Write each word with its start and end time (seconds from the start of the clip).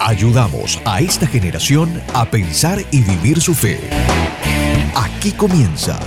Ayudamos 0.00 0.80
a 0.84 1.00
esta 1.00 1.26
generación 1.26 2.02
a 2.14 2.24
pensar 2.24 2.78
y 2.90 3.02
vivir 3.02 3.40
su 3.40 3.54
fe. 3.54 3.78
Aquí 4.96 5.32
comienza 5.32 5.98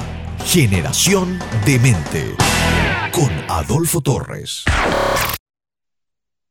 Generación 0.46 1.40
Demente 1.66 2.36
con 3.12 3.30
Adolfo 3.50 4.02
Torres. 4.02 4.66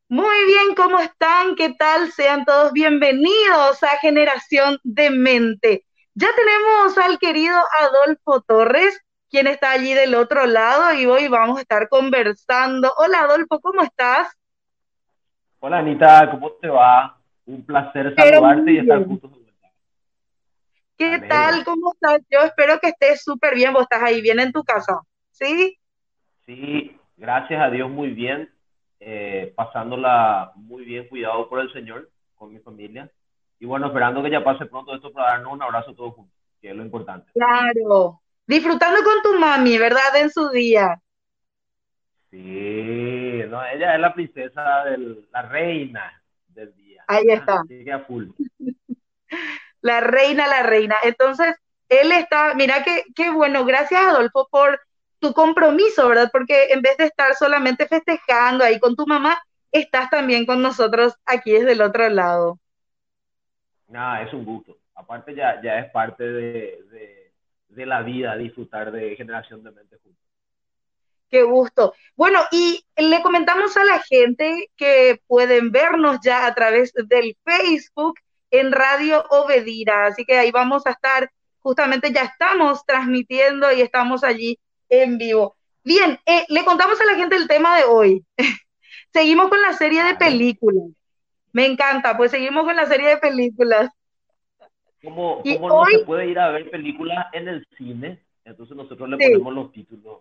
Muy 0.07 0.45
bien, 0.45 0.75
¿cómo 0.75 0.99
están? 0.99 1.55
¿Qué 1.55 1.73
tal? 1.73 2.11
Sean 2.11 2.45
todos 2.45 2.73
bienvenidos 2.73 3.83
a 3.83 3.97
Generación 3.99 4.79
Demente. 4.83 5.85
Ya 6.15 6.29
tenemos 6.35 6.97
al 6.97 7.19
querido 7.19 7.57
Adolfo 7.79 8.41
Torres, 8.41 8.99
quien 9.29 9.47
está 9.47 9.71
allí 9.71 9.93
del 9.93 10.15
otro 10.15 10.45
lado 10.45 10.93
y 10.93 11.05
hoy 11.05 11.27
vamos 11.27 11.57
a 11.57 11.61
estar 11.61 11.87
conversando. 11.89 12.93
Hola 12.97 13.21
Adolfo, 13.21 13.59
¿cómo 13.61 13.81
estás? 13.83 14.27
Hola 15.63 15.77
Anita, 15.77 16.27
¿cómo 16.31 16.53
te 16.53 16.67
va? 16.67 17.19
Un 17.45 17.63
placer 17.63 18.15
saludarte 18.15 18.71
y 18.71 18.77
estar 18.79 19.05
juntos. 19.05 19.31
¿Qué 20.97 21.19
tal? 21.29 21.63
¿Cómo 21.63 21.93
estás? 21.93 22.19
Yo 22.31 22.39
espero 22.39 22.79
que 22.79 22.87
estés 22.87 23.23
súper 23.23 23.53
bien. 23.53 23.71
Vos 23.71 23.83
estás 23.83 24.01
ahí 24.01 24.21
bien 24.23 24.39
en 24.39 24.51
tu 24.51 24.63
casa, 24.63 25.01
¿sí? 25.29 25.77
Sí, 26.47 26.97
gracias 27.15 27.61
a 27.61 27.69
Dios 27.69 27.91
muy 27.91 28.09
bien. 28.09 28.49
Eh, 28.99 29.53
pasándola 29.55 30.51
muy 30.55 30.83
bien, 30.83 31.07
cuidado 31.07 31.47
por 31.47 31.59
el 31.59 31.71
Señor, 31.73 32.09
con 32.33 32.51
mi 32.51 32.59
familia. 32.59 33.11
Y 33.59 33.67
bueno, 33.67 33.85
esperando 33.85 34.23
que 34.23 34.31
ya 34.31 34.43
pase 34.43 34.65
pronto 34.65 34.95
esto 34.95 35.13
para 35.13 35.33
darnos 35.33 35.53
un 35.53 35.61
abrazo 35.61 35.93
todos 35.93 36.15
juntos, 36.15 36.35
que 36.59 36.71
es 36.71 36.75
lo 36.75 36.81
importante. 36.81 37.31
Claro. 37.33 38.19
Disfrutando 38.47 38.99
con 39.03 39.21
tu 39.21 39.39
mami, 39.39 39.77
¿verdad? 39.77 40.15
En 40.15 40.31
su 40.31 40.49
día. 40.49 40.99
Sí, 42.31 42.90
no, 43.51 43.65
ella 43.65 43.93
es 43.95 43.99
la 43.99 44.13
princesa, 44.13 44.85
del, 44.85 45.27
la 45.31 45.41
reina 45.41 46.23
del 46.47 46.73
día. 46.75 47.03
Ahí 47.07 47.29
está. 47.29 47.63
A 47.93 47.99
full. 47.99 48.29
la 49.81 49.99
reina, 49.99 50.47
la 50.47 50.63
reina. 50.63 50.95
Entonces, 51.03 51.55
él 51.89 52.13
está, 52.13 52.53
mira 52.55 52.83
que, 52.83 53.03
qué 53.13 53.29
bueno, 53.29 53.65
gracias 53.65 54.01
Adolfo 54.01 54.47
por 54.49 54.79
tu 55.19 55.33
compromiso, 55.33 56.07
¿verdad? 56.07 56.29
Porque 56.31 56.71
en 56.71 56.81
vez 56.81 56.95
de 56.95 57.05
estar 57.05 57.33
solamente 57.35 57.87
festejando 57.87 58.63
ahí 58.63 58.79
con 58.79 58.95
tu 58.95 59.05
mamá, 59.05 59.37
estás 59.71 60.09
también 60.09 60.45
con 60.45 60.61
nosotros 60.61 61.13
aquí 61.25 61.51
desde 61.51 61.73
el 61.73 61.81
otro 61.81 62.07
lado. 62.09 62.57
Nada, 63.89 64.23
es 64.23 64.33
un 64.33 64.45
gusto. 64.45 64.77
Aparte 64.95 65.35
ya, 65.35 65.61
ya 65.61 65.79
es 65.79 65.91
parte 65.91 66.23
de, 66.23 67.31
de, 67.67 67.85
la 67.85 68.01
vida 68.01 68.37
disfrutar 68.37 68.91
de 68.91 69.15
Generación 69.17 69.61
de 69.63 69.71
Mente 69.71 69.97
Juntos. 70.01 70.23
Qué 71.31 71.43
gusto. 71.43 71.93
Bueno, 72.17 72.41
y 72.51 72.83
le 72.97 73.21
comentamos 73.21 73.77
a 73.77 73.85
la 73.85 73.99
gente 73.99 74.69
que 74.75 75.21
pueden 75.27 75.71
vernos 75.71 76.19
ya 76.21 76.45
a 76.45 76.53
través 76.53 76.91
del 76.93 77.37
Facebook 77.45 78.19
en 78.51 78.73
Radio 78.73 79.23
Obedira. 79.29 80.07
Así 80.07 80.25
que 80.25 80.37
ahí 80.37 80.51
vamos 80.51 80.85
a 80.85 80.91
estar, 80.91 81.31
justamente 81.59 82.11
ya 82.11 82.23
estamos 82.23 82.85
transmitiendo 82.85 83.71
y 83.71 83.79
estamos 83.79 84.25
allí 84.25 84.59
en 84.89 85.17
vivo. 85.17 85.55
Bien, 85.85 86.19
eh, 86.25 86.45
le 86.49 86.65
contamos 86.65 86.99
a 86.99 87.05
la 87.05 87.15
gente 87.15 87.37
el 87.37 87.47
tema 87.47 87.77
de 87.77 87.85
hoy. 87.85 88.25
seguimos 89.13 89.47
con 89.47 89.61
la 89.61 89.71
serie 89.71 90.03
de 90.03 90.15
películas. 90.15 90.89
Me 91.53 91.65
encanta, 91.65 92.17
pues 92.17 92.31
seguimos 92.31 92.65
con 92.65 92.75
la 92.75 92.87
serie 92.87 93.07
de 93.07 93.17
películas. 93.17 93.89
¿Cómo, 95.01 95.41
no 95.45 95.85
se 95.85 95.99
puede 95.99 96.27
ir 96.27 96.39
a 96.39 96.49
ver 96.49 96.69
películas 96.69 97.27
en 97.31 97.47
el 97.47 97.65
cine? 97.77 98.21
Entonces 98.43 98.75
nosotros 98.75 99.09
le 99.09 99.17
ponemos 99.17 99.53
los 99.53 99.71
títulos 99.71 100.19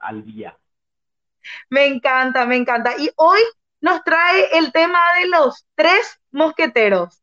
al 0.00 0.24
día. 0.24 0.56
Me 1.70 1.86
encanta, 1.86 2.46
me 2.46 2.56
encanta. 2.56 2.92
Y 2.98 3.10
hoy 3.16 3.40
nos 3.80 4.02
trae 4.02 4.58
el 4.58 4.72
tema 4.72 5.00
de 5.20 5.28
los 5.28 5.66
tres 5.74 6.20
mosqueteros. 6.32 7.22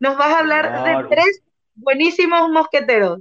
Nos 0.00 0.16
vas 0.16 0.28
a 0.34 0.38
hablar 0.38 0.84
de 0.84 1.08
tres 1.08 1.42
buenísimos 1.74 2.48
mosqueteros. 2.50 3.20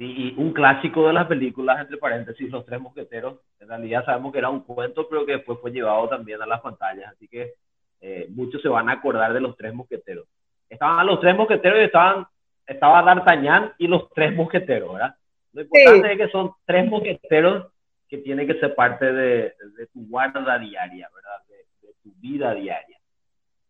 Sí, 0.00 0.34
un 0.38 0.54
clásico 0.54 1.06
de 1.06 1.12
las 1.12 1.26
películas, 1.26 1.78
entre 1.78 1.98
paréntesis, 1.98 2.50
Los 2.50 2.64
Tres 2.64 2.80
Mosqueteros. 2.80 3.38
En 3.58 3.68
realidad 3.68 4.02
sabemos 4.06 4.32
que 4.32 4.38
era 4.38 4.48
un 4.48 4.60
cuento, 4.60 5.06
pero 5.06 5.26
que 5.26 5.32
después 5.32 5.58
fue 5.60 5.72
llevado 5.72 6.08
también 6.08 6.40
a 6.40 6.46
las 6.46 6.62
pantallas. 6.62 7.12
Así 7.12 7.28
que 7.28 7.52
eh, 8.00 8.26
muchos 8.30 8.62
se 8.62 8.68
van 8.68 8.88
a 8.88 8.92
acordar 8.92 9.34
de 9.34 9.42
Los 9.42 9.54
Tres 9.58 9.74
Mosqueteros. 9.74 10.26
Estaban 10.70 11.06
los 11.06 11.20
Tres 11.20 11.36
Mosqueteros 11.36 11.80
y 11.80 11.82
estaban, 11.82 12.26
estaba 12.70 13.02
D'Artagnan 13.02 13.72
y 13.78 13.86
los 13.86 14.08
Tres 14.10 14.34
Mosqueteros, 14.34 14.92
¿verdad? 14.92 15.14
Lo 15.52 15.62
importante 15.62 16.12
es 16.12 16.18
que 16.18 16.28
son 16.28 16.52
tres 16.64 16.88
mosqueteros 16.88 17.66
que 18.08 18.18
tienen 18.18 18.46
que 18.46 18.58
ser 18.60 18.74
parte 18.74 19.12
de, 19.12 19.54
tu 19.92 20.06
guarda 20.06 20.58
diaria, 20.58 21.08
¿verdad? 21.12 21.42
de 21.48 21.92
tu 22.02 22.12
vida 22.20 22.54
diaria. 22.54 22.98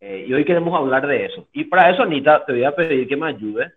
Eh, 0.00 0.26
y 0.28 0.32
hoy 0.32 0.44
queremos 0.44 0.78
hablar 0.78 1.06
de 1.06 1.26
eso. 1.26 1.48
Y 1.52 1.64
para 1.64 1.90
eso, 1.90 2.02
Anita, 2.02 2.44
te 2.44 2.52
voy 2.52 2.64
a 2.64 2.74
pedir 2.74 3.08
que 3.08 3.16
me 3.16 3.28
ayudes. 3.28 3.72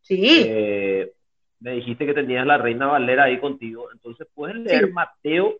Sí. 0.00 0.44
Eh, 0.46 1.12
me 1.60 1.72
dijiste 1.72 2.04
que 2.04 2.14
tenías 2.14 2.46
la 2.46 2.58
Reina 2.58 2.86
Valera 2.86 3.24
ahí 3.24 3.38
contigo. 3.38 3.90
Entonces, 3.92 4.26
puedes 4.34 4.56
leer 4.56 4.90
Mateo, 4.92 5.56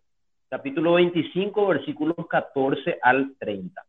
capítulo 0.48 0.94
25, 0.94 1.66
versículos 1.68 2.16
14 2.28 2.98
al 3.02 3.34
30. 3.38 3.82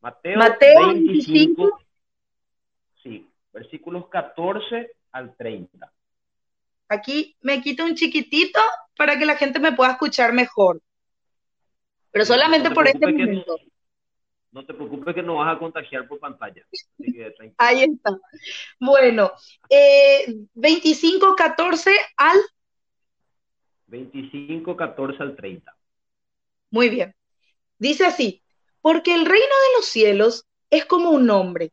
Mateo, 0.00 0.38
Mateo 0.38 0.88
25. 0.88 1.80
Sí, 3.02 3.26
versículos 3.52 4.08
14 4.08 4.92
al 5.12 5.36
30. 5.36 5.92
Aquí 6.88 7.36
me 7.40 7.60
quito 7.62 7.84
un 7.84 7.94
chiquitito 7.94 8.60
para 8.96 9.18
que 9.18 9.24
la 9.24 9.36
gente 9.36 9.60
me 9.60 9.72
pueda 9.72 9.92
escuchar 9.92 10.32
mejor. 10.32 10.80
Pero 12.10 12.24
solamente 12.24 12.70
por 12.70 12.88
este 12.88 13.06
momento. 13.06 13.56
No 14.52 14.66
te 14.66 14.74
preocupes 14.74 15.14
que 15.14 15.22
no 15.22 15.36
vas 15.36 15.54
a 15.54 15.58
contagiar 15.58 16.08
por 16.08 16.18
pantalla. 16.18 16.64
Ahí 17.58 17.84
está. 17.84 18.18
Bueno, 18.80 19.30
eh, 19.68 20.34
25, 20.54 21.36
14 21.36 21.96
al... 22.16 22.38
25, 23.86 24.76
14 24.76 25.22
al 25.22 25.36
30. 25.36 25.76
Muy 26.70 26.88
bien. 26.88 27.14
Dice 27.78 28.04
así, 28.06 28.42
porque 28.80 29.14
el 29.14 29.24
reino 29.24 29.46
de 29.46 29.76
los 29.76 29.86
cielos 29.86 30.46
es 30.68 30.84
como 30.84 31.10
un 31.10 31.30
hombre 31.30 31.72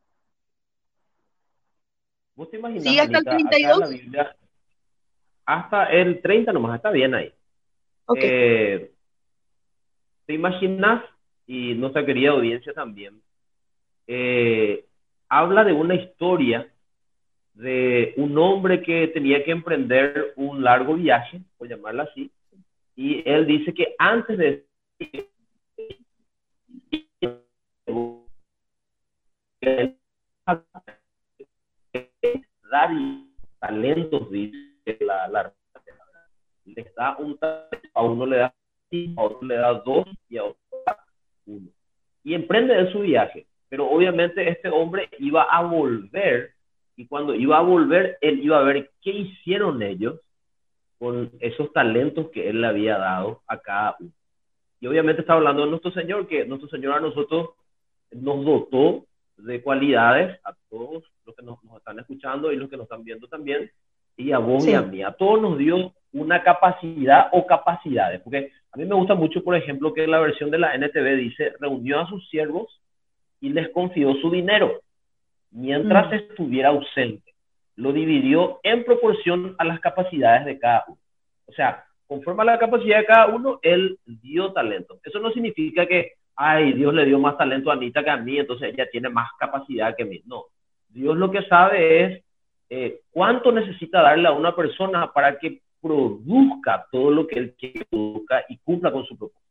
¿Sí, 2.49 2.99
hasta 2.99 3.17
el 3.17 3.23
32? 3.23 3.89
hasta 5.45 5.85
el 5.85 6.21
30 6.21 6.53
nomás, 6.53 6.77
está 6.77 6.91
bien 6.91 7.13
ahí. 7.13 7.33
Eh, 8.17 8.91
¿Te 10.25 10.33
imaginas? 10.33 11.03
Y 11.47 11.73
nuestra 11.75 12.05
querida 12.05 12.31
audiencia 12.31 12.73
también, 12.73 13.21
eh, 14.07 14.85
habla 15.27 15.63
de 15.65 15.73
una 15.73 15.95
historia 15.95 16.71
de 17.53 18.13
un 18.17 18.37
hombre 18.37 18.81
que 18.81 19.09
tenía 19.09 19.43
que 19.43 19.51
emprender 19.51 20.33
un 20.37 20.63
largo 20.63 20.95
viaje, 20.95 21.41
por 21.57 21.67
llamarlo 21.67 22.03
así, 22.03 22.31
y 22.95 23.21
él 23.29 23.45
dice 23.45 23.73
que 23.73 23.95
antes 23.97 24.37
de 24.37 24.65
dar 32.71 32.89
talentos, 33.59 34.31
dice 34.31 34.97
la, 35.01 35.27
la 35.27 35.53
le 36.65 36.91
da 36.95 37.17
un 37.17 37.37
a 37.41 38.03
uno 38.03 38.25
le 38.25 38.37
da 38.37 38.53
a 39.17 39.21
otro 39.21 39.47
le 39.47 39.55
da 39.55 39.73
dos 39.73 40.07
y 40.29 40.37
a 40.37 40.45
otro 40.45 40.57
uno. 41.45 41.67
Y 42.23 42.33
emprende 42.33 42.73
de 42.75 42.91
su 42.91 43.01
viaje 43.01 43.45
pero 43.71 43.89
obviamente 43.89 44.49
este 44.49 44.67
hombre 44.67 45.09
iba 45.17 45.43
a 45.43 45.63
volver 45.63 46.51
y 46.97 47.07
cuando 47.07 47.33
iba 47.33 47.57
a 47.57 47.61
volver, 47.61 48.17
él 48.19 48.41
iba 48.43 48.59
a 48.59 48.63
ver 48.63 48.91
qué 49.01 49.11
hicieron 49.11 49.81
ellos 49.81 50.19
con 50.99 51.31
esos 51.39 51.71
talentos 51.71 52.31
que 52.31 52.49
él 52.49 52.59
le 52.59 52.67
había 52.67 52.97
dado 52.97 53.41
a 53.47 53.57
cada 53.59 53.95
uno. 54.01 54.11
Y 54.81 54.87
obviamente 54.87 55.21
está 55.21 55.35
hablando 55.35 55.63
de 55.63 55.69
nuestro 55.69 55.89
Señor, 55.91 56.27
que 56.27 56.43
nuestro 56.43 56.67
Señor 56.67 56.95
a 56.95 56.99
nosotros 56.99 57.51
nos 58.11 58.43
dotó 58.43 59.05
de 59.37 59.61
cualidades, 59.61 60.37
a 60.43 60.53
todos 60.69 61.05
los 61.25 61.35
que 61.35 61.43
nos, 61.43 61.59
están 61.77 61.99
escuchando 61.99 62.51
y 62.51 62.55
los 62.55 62.69
que 62.69 62.77
nos 62.77 62.85
están 62.85 63.03
viendo 63.03 63.27
también, 63.27 63.69
y 64.17 64.31
a 64.31 64.39
vos 64.39 64.67
y 64.67 64.73
a 64.73 64.81
mí, 64.81 65.01
a 65.01 65.11
todos 65.11 65.41
nos 65.41 65.57
dio 65.57 65.93
una 66.13 66.43
capacidad 66.43 67.29
o 67.31 67.45
capacidades, 67.45 68.21
porque 68.21 68.51
a 68.71 68.77
mí 68.77 68.85
me 68.85 68.95
gusta 68.95 69.15
mucho, 69.15 69.43
por 69.43 69.55
ejemplo, 69.55 69.93
que 69.93 70.07
la 70.07 70.19
versión 70.19 70.51
de 70.51 70.59
la 70.59 70.75
NTV 70.75 71.15
dice, 71.17 71.53
reunió 71.59 71.99
a 71.99 72.07
sus 72.07 72.29
siervos 72.29 72.81
y 73.39 73.49
les 73.49 73.69
confió 73.69 74.13
su 74.15 74.29
dinero 74.29 74.81
mientras 75.51 76.09
mm. 76.09 76.13
estuviera 76.13 76.69
ausente. 76.69 77.33
Lo 77.75 77.91
dividió 77.91 78.59
en 78.63 78.83
proporción 78.83 79.55
a 79.57 79.65
las 79.65 79.79
capacidades 79.79 80.45
de 80.45 80.59
cada 80.59 80.85
uno. 80.87 80.97
O 81.47 81.53
sea, 81.53 81.83
conforme 82.07 82.43
a 82.43 82.45
la 82.45 82.59
capacidad 82.59 82.99
de 82.99 83.05
cada 83.05 83.27
uno, 83.27 83.59
él 83.61 83.97
dio 84.05 84.53
talento. 84.53 84.99
Eso 85.03 85.19
no 85.19 85.31
significa 85.31 85.85
que, 85.85 86.13
ay, 86.35 86.73
Dios 86.73 86.93
le 86.93 87.05
dio 87.05 87.19
más 87.19 87.37
talento 87.37 87.69
a 87.69 87.73
Anita 87.73 88.03
que 88.03 88.09
a 88.09 88.17
mí, 88.17 88.37
entonces 88.37 88.73
ella 88.73 88.87
tiene 88.91 89.09
más 89.09 89.29
capacidad 89.39 89.95
que 89.95 90.05
mí. 90.05 90.21
No, 90.25 90.45
Dios 90.91 91.17
lo 91.17 91.31
que 91.31 91.43
sabe 91.43 92.03
es 92.03 92.23
eh, 92.69 93.01
cuánto 93.11 93.51
necesita 93.51 94.01
darle 94.01 94.27
a 94.27 94.33
una 94.33 94.55
persona 94.55 95.11
para 95.11 95.37
que 95.37 95.61
produzca 95.81 96.85
todo 96.91 97.11
lo 97.11 97.27
que 97.27 97.39
él 97.39 97.55
quiere 97.57 97.85
produzca 97.85 98.45
y 98.49 98.57
cumpla 98.57 98.91
con 98.91 99.05
su 99.05 99.17
propósito. 99.17 99.41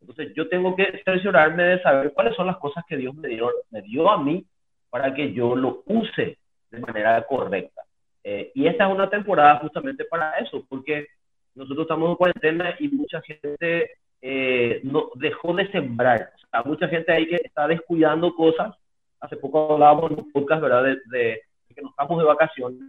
Entonces 0.00 0.32
yo 0.34 0.48
tengo 0.48 0.76
que 0.76 1.02
cerciorarme 1.04 1.64
de 1.64 1.82
saber 1.82 2.12
cuáles 2.12 2.36
son 2.36 2.46
las 2.46 2.58
cosas 2.58 2.84
que 2.88 2.96
Dios 2.96 3.14
me 3.14 3.28
dio, 3.28 3.50
me 3.70 3.82
dio 3.82 4.10
a 4.10 4.22
mí 4.22 4.44
para 4.90 5.12
que 5.14 5.32
yo 5.32 5.56
lo 5.56 5.82
use 5.86 6.38
de 6.70 6.80
manera 6.80 7.22
correcta. 7.26 7.82
Eh, 8.24 8.52
y 8.54 8.66
esta 8.66 8.86
es 8.86 8.94
una 8.94 9.08
temporada 9.08 9.58
justamente 9.58 10.04
para 10.04 10.32
eso, 10.38 10.64
porque 10.68 11.06
nosotros 11.54 11.84
estamos 11.84 12.10
en 12.10 12.16
cuarentena 12.16 12.74
y 12.78 12.88
mucha 12.88 13.20
gente 13.22 13.90
eh, 14.20 14.80
no, 14.84 15.10
dejó 15.14 15.54
de 15.54 15.70
sembrar. 15.70 16.30
O 16.52 16.68
mucha 16.68 16.88
gente 16.88 17.12
ahí 17.12 17.26
que 17.26 17.36
está 17.36 17.66
descuidando 17.66 18.34
cosas. 18.34 18.74
Hace 19.20 19.36
poco 19.36 19.74
hablábamos 19.74 20.10
en 20.10 20.18
un 20.20 20.32
podcast, 20.32 20.62
¿verdad? 20.62 20.84
De, 20.84 20.96
de, 21.06 21.40
que 21.74 21.82
nos 21.82 21.90
estamos 21.90 22.18
de 22.18 22.24
vacaciones, 22.24 22.80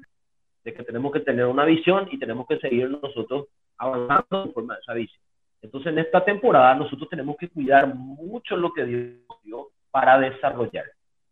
de 0.64 0.74
que 0.74 0.84
tenemos 0.84 1.12
que 1.12 1.20
tener 1.20 1.46
una 1.46 1.66
visión 1.66 2.08
y 2.12 2.20
tenemos 2.20 2.48
que 2.48 2.60
seguir 2.60 2.90
nosotros 2.90 3.48
avanzando 3.78 4.44
en 4.46 4.54
forma 4.54 4.76
de 4.76 4.82
esa 4.82 4.94
visión. 4.94 5.22
Entonces, 5.62 5.92
en 5.92 6.00
esta 6.00 6.24
temporada 6.24 6.76
nosotros 6.76 7.10
tenemos 7.10 7.36
que 7.38 7.50
cuidar 7.50 7.94
mucho 7.94 8.56
lo 8.56 8.72
que 8.74 8.86
Dios 8.86 9.04
dio 9.44 9.70
para 9.92 10.20
desarrollar, 10.20 10.86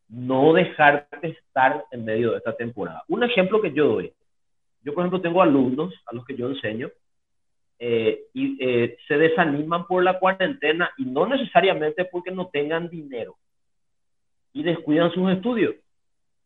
no 0.09 0.53
dejar 0.53 1.07
de 1.21 1.29
estar 1.29 1.85
en 1.91 2.05
medio 2.05 2.31
de 2.31 2.37
esta 2.37 2.55
temporada. 2.55 3.03
Un 3.07 3.23
ejemplo 3.23 3.61
que 3.61 3.71
yo 3.71 3.87
doy, 3.87 4.13
yo 4.83 4.93
por 4.93 5.03
ejemplo 5.03 5.21
tengo 5.21 5.41
alumnos 5.41 5.93
a 6.05 6.15
los 6.15 6.25
que 6.25 6.35
yo 6.35 6.47
enseño 6.47 6.89
eh, 7.79 8.23
y 8.33 8.57
eh, 8.59 8.97
se 9.07 9.17
desaniman 9.17 9.85
por 9.85 10.03
la 10.03 10.19
cuarentena 10.19 10.89
y 10.97 11.05
no 11.05 11.27
necesariamente 11.27 12.05
porque 12.05 12.31
no 12.31 12.47
tengan 12.47 12.89
dinero 12.89 13.35
y 14.57 14.63
descuidan 14.63 15.11
sus 15.11 15.29
estudios. 15.29 15.75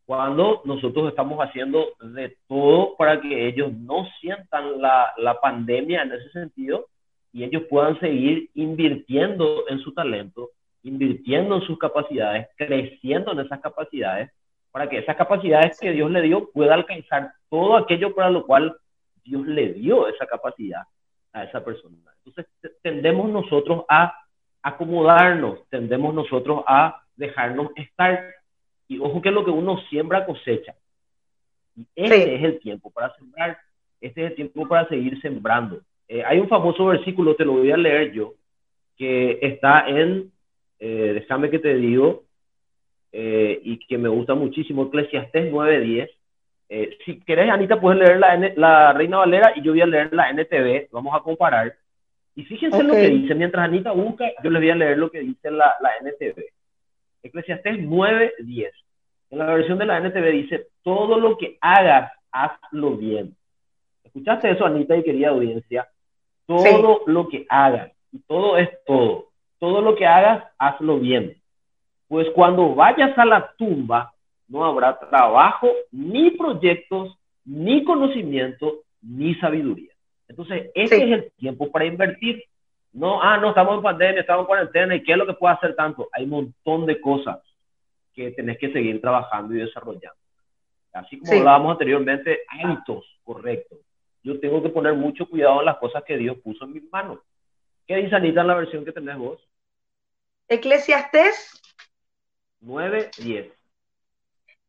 Cuando 0.04 0.60
nosotros 0.66 1.08
estamos 1.08 1.38
haciendo 1.38 1.94
de 2.02 2.36
todo 2.46 2.94
para 2.98 3.18
que 3.22 3.48
ellos 3.48 3.72
no 3.72 4.06
sientan 4.20 4.82
la, 4.82 5.14
la 5.16 5.40
pandemia 5.40 6.02
en 6.02 6.12
ese 6.12 6.30
sentido 6.30 6.88
y 7.32 7.42
ellos 7.44 7.62
puedan 7.70 7.98
seguir 8.00 8.50
invirtiendo 8.54 9.64
en 9.68 9.78
su 9.78 9.94
talento, 9.94 10.50
invirtiendo 10.82 11.56
en 11.56 11.62
sus 11.62 11.78
capacidades, 11.78 12.48
creciendo 12.54 13.32
en 13.32 13.40
esas 13.40 13.60
capacidades, 13.62 14.30
para 14.70 14.90
que 14.90 14.98
esas 14.98 15.16
capacidades 15.16 15.80
que 15.80 15.92
Dios 15.92 16.10
le 16.10 16.20
dio 16.20 16.50
pueda 16.52 16.74
alcanzar 16.74 17.32
todo 17.48 17.76
aquello 17.78 18.14
para 18.14 18.28
lo 18.28 18.44
cual 18.44 18.76
Dios 19.24 19.46
le 19.46 19.72
dio 19.72 20.06
esa 20.06 20.26
capacidad 20.26 20.82
a 21.32 21.44
esa 21.44 21.64
persona. 21.64 21.96
Entonces 22.26 22.46
tendemos 22.82 23.30
nosotros 23.30 23.84
a 23.88 24.12
acomodarnos, 24.62 25.66
tendemos 25.70 26.12
nosotros 26.12 26.62
a 26.66 27.01
dejarnos 27.16 27.70
estar. 27.76 28.34
Y 28.88 28.98
ojo 28.98 29.22
que 29.22 29.30
lo 29.30 29.44
que 29.44 29.50
uno 29.50 29.80
siembra 29.88 30.26
cosecha. 30.26 30.74
Y 31.76 31.86
este 31.94 32.34
es 32.34 32.44
el 32.44 32.58
tiempo 32.60 32.90
para 32.90 33.14
sembrar, 33.16 33.58
este 34.00 34.24
es 34.24 34.30
el 34.30 34.36
tiempo 34.36 34.68
para 34.68 34.88
seguir 34.88 35.20
sembrando. 35.20 35.80
Eh, 36.08 36.22
hay 36.24 36.38
un 36.38 36.48
famoso 36.48 36.86
versículo, 36.86 37.34
te 37.36 37.44
lo 37.44 37.52
voy 37.52 37.70
a 37.70 37.76
leer 37.76 38.12
yo, 38.12 38.34
que 38.96 39.38
está 39.40 39.86
en, 39.88 40.30
eh, 40.78 41.12
déjame 41.14 41.48
que 41.48 41.58
te 41.58 41.74
digo, 41.74 42.24
eh, 43.12 43.60
y 43.62 43.78
que 43.86 43.96
me 43.98 44.08
gusta 44.08 44.34
muchísimo, 44.34 44.84
Eclesiastés 44.84 45.50
9.10. 45.50 46.10
si 47.04 47.20
querés, 47.20 47.50
Anita, 47.50 47.80
puedes 47.80 48.00
leer 48.00 48.18
la, 48.18 48.52
la, 48.56 48.92
Reina 48.92 49.18
Valera 49.18 49.52
y 49.56 49.62
yo 49.62 49.72
voy 49.72 49.82
a 49.82 49.86
leer 49.86 50.12
la 50.12 50.30
NTV, 50.30 50.88
vamos 50.90 51.14
a 51.14 51.20
comparar. 51.20 51.74
Y 52.34 52.44
fíjense 52.44 52.82
lo 52.82 52.94
que 52.94 53.08
dice, 53.08 53.34
mientras 53.34 53.64
Anita 53.64 53.92
busca, 53.92 54.30
yo 54.42 54.50
les 54.50 54.60
voy 54.60 54.70
a 54.70 54.76
leer 54.76 54.98
lo 54.98 55.10
que 55.10 55.20
dice 55.20 55.50
la, 55.50 55.74
la 55.80 55.90
NTV. 56.00 56.42
Eclesiastés 57.22 57.78
9.10. 57.78 58.70
En 59.30 59.38
la 59.38 59.46
versión 59.46 59.78
de 59.78 59.86
la 59.86 59.98
NTV 59.98 60.30
dice, 60.30 60.66
todo 60.82 61.18
lo 61.18 61.38
que 61.38 61.56
hagas, 61.60 62.12
hazlo 62.30 62.96
bien. 62.96 63.34
¿Escuchaste 64.04 64.50
eso, 64.50 64.66
Anita 64.66 64.96
y 64.96 65.02
querida 65.02 65.30
audiencia? 65.30 65.88
Todo 66.46 67.02
lo 67.06 67.28
que 67.28 67.46
hagas, 67.48 67.92
y 68.12 68.18
todo 68.20 68.58
es 68.58 68.68
todo, 68.84 69.28
todo 69.58 69.80
lo 69.80 69.94
que 69.94 70.06
hagas, 70.06 70.44
hazlo 70.58 70.98
bien. 70.98 71.36
Pues 72.08 72.28
cuando 72.34 72.74
vayas 72.74 73.16
a 73.16 73.24
la 73.24 73.54
tumba, 73.56 74.12
no 74.48 74.64
habrá 74.64 74.98
trabajo, 74.98 75.68
ni 75.90 76.32
proyectos, 76.32 77.16
ni 77.44 77.84
conocimiento, 77.84 78.82
ni 79.00 79.34
sabiduría. 79.36 79.92
Entonces, 80.28 80.70
ese 80.74 80.96
es 80.96 81.10
el 81.10 81.32
tiempo 81.38 81.70
para 81.70 81.86
invertir. 81.86 82.44
No, 82.92 83.22
ah, 83.22 83.38
no, 83.38 83.50
estamos 83.50 83.76
en 83.76 83.82
pandemia, 83.82 84.20
estamos 84.20 84.42
en 84.42 84.46
cuarentena, 84.46 84.94
¿y 84.94 85.02
qué 85.02 85.12
es 85.12 85.18
lo 85.18 85.26
que 85.26 85.34
puedo 85.34 85.54
hacer 85.54 85.74
tanto? 85.74 86.08
Hay 86.12 86.24
un 86.24 86.30
montón 86.30 86.86
de 86.86 87.00
cosas 87.00 87.38
que 88.12 88.32
tenés 88.32 88.58
que 88.58 88.72
seguir 88.72 89.00
trabajando 89.00 89.54
y 89.54 89.58
desarrollando. 89.58 90.18
Así 90.92 91.18
como 91.18 91.32
hablábamos 91.32 91.72
anteriormente, 91.72 92.40
hábitos 92.48 93.04
correctos 93.24 93.78
yo 94.22 94.38
tengo 94.38 94.62
que 94.62 94.68
poner 94.68 94.94
mucho 94.94 95.28
cuidado 95.28 95.60
en 95.60 95.66
las 95.66 95.78
cosas 95.78 96.04
que 96.04 96.16
Dios 96.16 96.38
puso 96.42 96.64
en 96.64 96.74
mis 96.74 96.90
manos. 96.90 97.18
¿Qué 97.86 97.96
dice 97.96 98.14
Anita 98.14 98.42
en 98.42 98.46
la 98.46 98.54
versión 98.54 98.84
que 98.84 98.92
tenés 98.92 99.18
vos? 99.18 99.40
Eclesiastés 100.48 101.60
9, 102.60 103.10
10. 103.18 103.52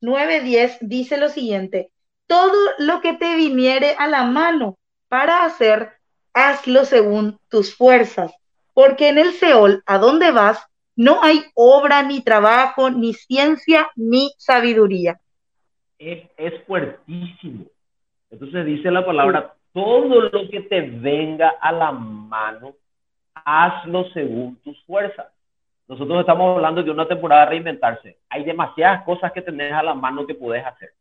9.10 0.02 0.80
dice 0.82 1.18
lo 1.18 1.30
siguiente, 1.30 1.92
todo 2.28 2.72
lo 2.80 3.00
que 3.02 3.14
te 3.14 3.36
viniere 3.36 3.96
a 3.98 4.08
la 4.08 4.24
mano 4.24 4.78
para 5.08 5.46
hacer, 5.46 5.94
hazlo 6.34 6.86
según 6.86 7.40
tus 7.50 7.76
fuerzas, 7.76 8.34
porque 8.74 9.10
en 9.10 9.18
el 9.18 9.34
Seol, 9.34 9.84
a 9.86 9.98
donde 9.98 10.32
vas, 10.32 10.66
no 10.96 11.24
hay 11.24 11.44
obra, 11.56 12.04
ni 12.04 12.22
trabajo, 12.22 12.90
ni 12.90 13.14
ciencia, 13.14 13.90
ni 13.96 14.32
sabiduría. 14.38 15.20
Es, 15.98 16.24
es 16.38 16.64
fuertísimo. 16.66 17.66
Entonces 18.30 18.66
dice 18.66 18.92
la 18.92 19.06
palabra, 19.06 19.54
todo 19.74 20.22
lo 20.22 20.50
que 20.50 20.62
te 20.62 20.82
venga 20.82 21.50
a 21.62 21.72
la 21.72 21.92
mano, 21.92 22.76
hazlo 23.34 24.06
según 24.14 24.56
tus 24.58 24.82
fuerzas. 24.86 25.28
Nosotros 25.88 26.22
estamos 26.22 26.56
hablando 26.56 26.82
de 26.82 26.92
una 26.92 27.08
temporada 27.08 27.44
de 27.44 27.50
reinventarse. 27.52 28.18
Hay 28.30 28.44
demasiadas 28.44 29.04
cosas 29.04 29.32
que 29.32 29.42
tenés 29.42 29.74
a 29.74 29.84
la 29.84 29.94
mano 29.94 30.26
que 30.26 30.36
puedes 30.36 30.66
hacer. 30.66 30.92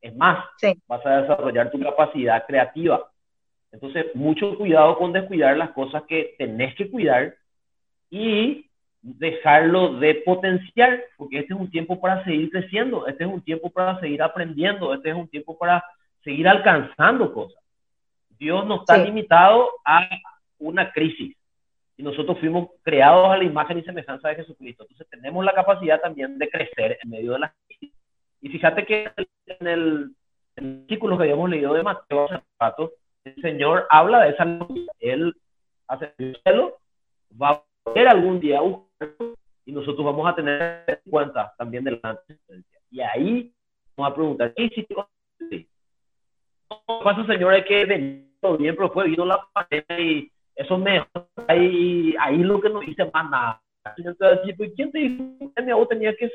Es 0.00 0.14
más, 0.16 0.44
vas 0.88 1.06
a 1.06 1.22
desarrollar 1.22 1.70
tu 1.70 1.80
capacidad 1.80 2.44
creativa. 2.46 3.08
Entonces, 3.72 4.06
mucho 4.14 4.56
cuidado 4.56 4.98
con 4.98 5.12
descuidar 5.12 5.56
las 5.56 5.70
cosas 5.70 6.02
que 6.04 6.34
tenés 6.38 6.74
que 6.74 6.90
cuidar 6.90 7.34
y 8.10 8.70
dejarlo 9.00 9.94
de 9.94 10.16
potenciar, 10.16 11.02
porque 11.16 11.40
este 11.40 11.54
es 11.54 11.58
un 11.58 11.70
tiempo 11.70 12.00
para 12.00 12.22
seguir 12.24 12.50
creciendo, 12.50 13.06
este 13.06 13.24
es 13.24 13.30
un 13.30 13.42
tiempo 13.42 13.70
para 13.70 13.98
seguir 13.98 14.22
aprendiendo, 14.22 14.94
este 14.94 15.10
es 15.10 15.16
un 15.16 15.28
tiempo 15.28 15.58
para 15.58 15.82
seguir 16.22 16.46
alcanzando 16.46 17.32
cosas. 17.32 17.60
Dios 18.38 18.66
no 18.66 18.76
está 18.76 18.98
limitado 18.98 19.70
a 19.84 20.08
una 20.58 20.92
crisis 20.92 21.36
y 21.96 22.02
nosotros 22.02 22.38
fuimos 22.38 22.70
creados 22.82 23.30
a 23.30 23.36
la 23.36 23.44
imagen 23.44 23.78
y 23.78 23.82
semejanza 23.82 24.28
de 24.28 24.36
Jesucristo. 24.36 24.84
Entonces 24.84 25.08
tenemos 25.10 25.44
la 25.44 25.52
capacidad 25.52 26.00
también 26.00 26.38
de 26.38 26.48
crecer 26.48 26.98
en 27.02 27.10
medio 27.10 27.32
de 27.32 27.40
las 27.40 27.52
crisis. 27.66 27.94
Y 28.40 28.48
fíjate 28.48 28.84
que 28.84 29.10
en 29.46 29.66
el, 29.66 30.10
artículo 30.56 31.16
que 31.16 31.24
habíamos 31.24 31.50
leído 31.50 31.74
de 31.74 31.82
Mateo 31.82 32.28
el 33.24 33.42
Señor 33.42 33.86
habla 33.90 34.24
de 34.24 34.30
esa. 34.30 34.44
Él 35.00 35.34
hace 35.88 36.14
el 36.18 36.40
cielo, 36.42 36.78
va 37.40 37.50
a 37.50 37.62
volver 37.84 38.08
algún 38.08 38.40
día 38.40 38.60
a 38.60 38.62
y 39.64 39.72
nosotros 39.72 40.04
vamos 40.04 40.28
a 40.28 40.34
tener 40.34 40.84
en 40.86 41.10
cuenta 41.10 41.54
también 41.56 41.84
de 41.84 42.00
la 42.02 42.20
Y 42.90 43.00
ahí 43.00 43.54
vamos 43.96 44.12
a 44.12 44.14
preguntar, 44.14 44.52
¿qué 44.54 44.64
hiciste? 44.64 44.94
No 44.94 45.08
pasa, 47.04 47.26
Señor, 47.26 47.52
hay 47.52 47.64
que 47.64 47.84
venir 47.84 48.28
bien, 48.58 48.74
pero 48.74 48.90
fue 48.90 49.08
vino 49.08 49.24
la 49.24 49.46
pandemia 49.52 50.00
y 50.00 50.32
eso 50.56 50.76
me 50.78 51.06
ahí, 51.46 52.14
ahí 52.18 52.38
lo 52.38 52.60
que 52.60 52.68
no 52.68 52.80
dice 52.80 53.08
más 53.12 53.30
nada. 53.30 53.62
Entonces, 53.96 54.56
¿quién 54.76 54.90
te 54.90 54.98
dijo 54.98 55.52
que 55.54 55.62
mi 55.62 55.86
tenía 55.88 56.14
que 56.16 56.30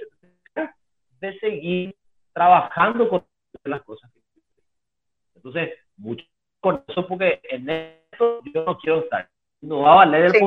de 1.19 1.39
seguir 1.39 1.95
trabajando 2.33 3.09
con 3.09 3.25
las 3.65 3.81
cosas? 3.83 4.09
Entonces, 5.35 5.73
mucho 5.97 6.25
con 6.59 6.83
eso, 6.87 7.07
porque 7.07 7.41
en 7.49 7.69
esto 7.69 8.41
yo 8.53 8.65
no 8.65 8.77
quiero 8.77 8.99
estar. 8.99 9.29
No 9.61 9.81
va 9.81 9.93
a 9.93 9.95
valer 9.95 10.25
el 10.25 10.31
sí. 10.31 10.39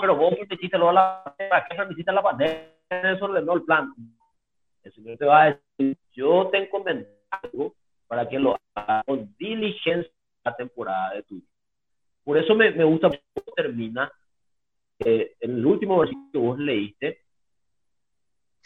pero 0.00 0.16
vos 0.16 0.34
que 0.36 0.46
te 0.46 0.54
hiciste 0.54 0.78
la 0.78 1.22
¿para 1.36 1.66
qué 1.66 1.76
necesitas 1.76 2.14
la 2.14 2.22
pandemia? 2.22 2.70
Eso 2.90 3.28
no 3.28 3.54
el 3.54 3.62
plan. 3.62 3.92
El 4.82 4.92
Señor 4.92 5.18
te 5.18 5.24
va 5.26 5.42
a 5.42 5.46
decir, 5.78 5.96
yo 6.12 6.48
te 6.50 6.58
encomiendo 6.58 7.06
algo 7.30 7.74
para 8.06 8.28
que 8.28 8.38
lo 8.38 8.56
hagas 8.74 9.04
con 9.04 9.34
diligencia 9.38 10.12
la 10.44 10.56
temporada 10.56 11.14
de 11.14 11.22
tu 11.22 11.34
vida. 11.36 11.46
Por 12.24 12.38
eso 12.38 12.54
me, 12.54 12.70
me 12.70 12.84
gusta 12.84 13.08
cómo 13.08 13.54
termina 13.54 14.10
eh, 14.98 15.36
en 15.40 15.56
el 15.56 15.66
último 15.66 15.98
versículo 15.98 16.30
que 16.32 16.38
vos 16.38 16.58
leíste. 16.58 17.20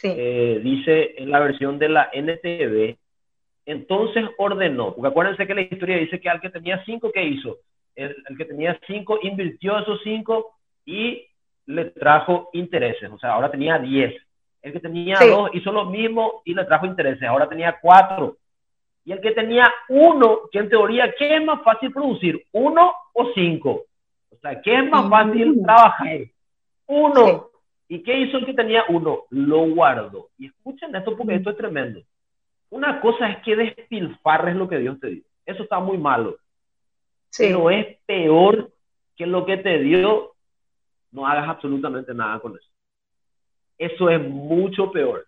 Eh, 0.03 0.61
dice 0.63 1.15
en 1.19 1.31
la 1.31 1.39
versión 1.39 1.79
de 1.79 1.89
la 1.89 2.11
NTV, 2.13 2.99
entonces 3.67 4.25
ordenó, 4.37 4.95
porque 4.95 5.09
acuérdense 5.09 5.47
que 5.47 5.55
la 5.55 5.63
historia 5.63 5.97
dice 5.97 6.21
que 6.21 6.29
al 6.29 6.41
que 6.41 6.51
tenía 6.51 6.83
cinco, 6.85 7.11
¿qué 7.13 7.25
hizo? 7.25 7.59
El, 7.95 8.15
que 8.37 8.45
tenía 8.45 8.79
cinco 8.87 9.19
invirtió 9.23 9.79
esos 9.79 10.01
cinco 10.03 10.53
y 10.85 11.27
le 11.67 11.87
trajo 11.87 12.51
intereses, 12.53 13.11
o 13.11 13.19
sea, 13.19 13.33
ahora 13.33 13.51
tenía 13.51 13.79
diez. 13.79 14.15
El 14.61 14.73
que 14.73 14.81
tenía 14.81 15.19
dos 15.21 15.51
hizo 15.53 15.73
lo 15.73 15.87
mismo 15.87 16.43
y 16.45 16.55
le 16.55 16.65
trajo 16.65 16.87
intereses, 16.87 17.23
ahora 17.29 17.49
tenía 17.49 17.79
cuatro. 17.81 18.37
Y 19.05 19.13
el 19.13 19.21
que 19.21 19.33
tenía 19.33 19.71
uno, 19.89 20.41
que 20.51 20.59
en 20.59 20.71
teoría, 20.71 21.15
¿qué 21.19 21.37
es 21.37 21.45
más 21.45 21.63
fácil 21.63 21.93
producir? 21.93 22.43
¿Uno 22.53 22.93
o 23.13 23.33
cinco? 23.35 23.85
O 24.31 24.37
sea, 24.41 24.61
¿qué 24.63 24.77
es 24.77 24.91
más 24.91 25.09
fácil 25.09 25.61
trabajar? 25.63 26.21
Uno. 26.87 27.49
¿Y 27.89 28.03
qué 28.03 28.19
hizo 28.19 28.39
el 28.39 28.47
que 28.47 28.55
tenía 28.55 28.85
uno? 28.89 29.25
Lo 29.31 29.67
guardó. 29.67 30.29
Y 30.39 30.47
escuchen 30.47 30.95
esto 30.95 31.17
porque 31.17 31.35
esto 31.35 31.51
es 31.51 31.57
tremendo. 31.57 32.01
Una 32.71 33.01
cosa 33.01 33.29
es 33.31 33.43
que 33.43 33.57
despilfarres 33.57 34.57
lo 34.57 34.69
que 34.69 34.79
Dios 34.79 34.99
te 35.01 35.09
dio. 35.09 35.23
Eso 35.47 35.63
está 35.63 35.81
muy 35.81 35.99
malo. 35.99 36.37
Pero 37.37 37.71
es 37.71 37.99
peor 38.07 38.73
que 39.17 39.27
lo 39.27 39.45
que 39.45 39.57
te 39.59 39.79
dio, 39.79 40.35
no 41.13 41.27
hagas 41.27 41.49
absolutamente 41.49 42.15
nada 42.15 42.41
con 42.41 42.57
eso. 42.57 42.69
Eso 43.79 44.11
es 44.11 44.21
mucho 44.21 44.91
peor. 44.91 45.27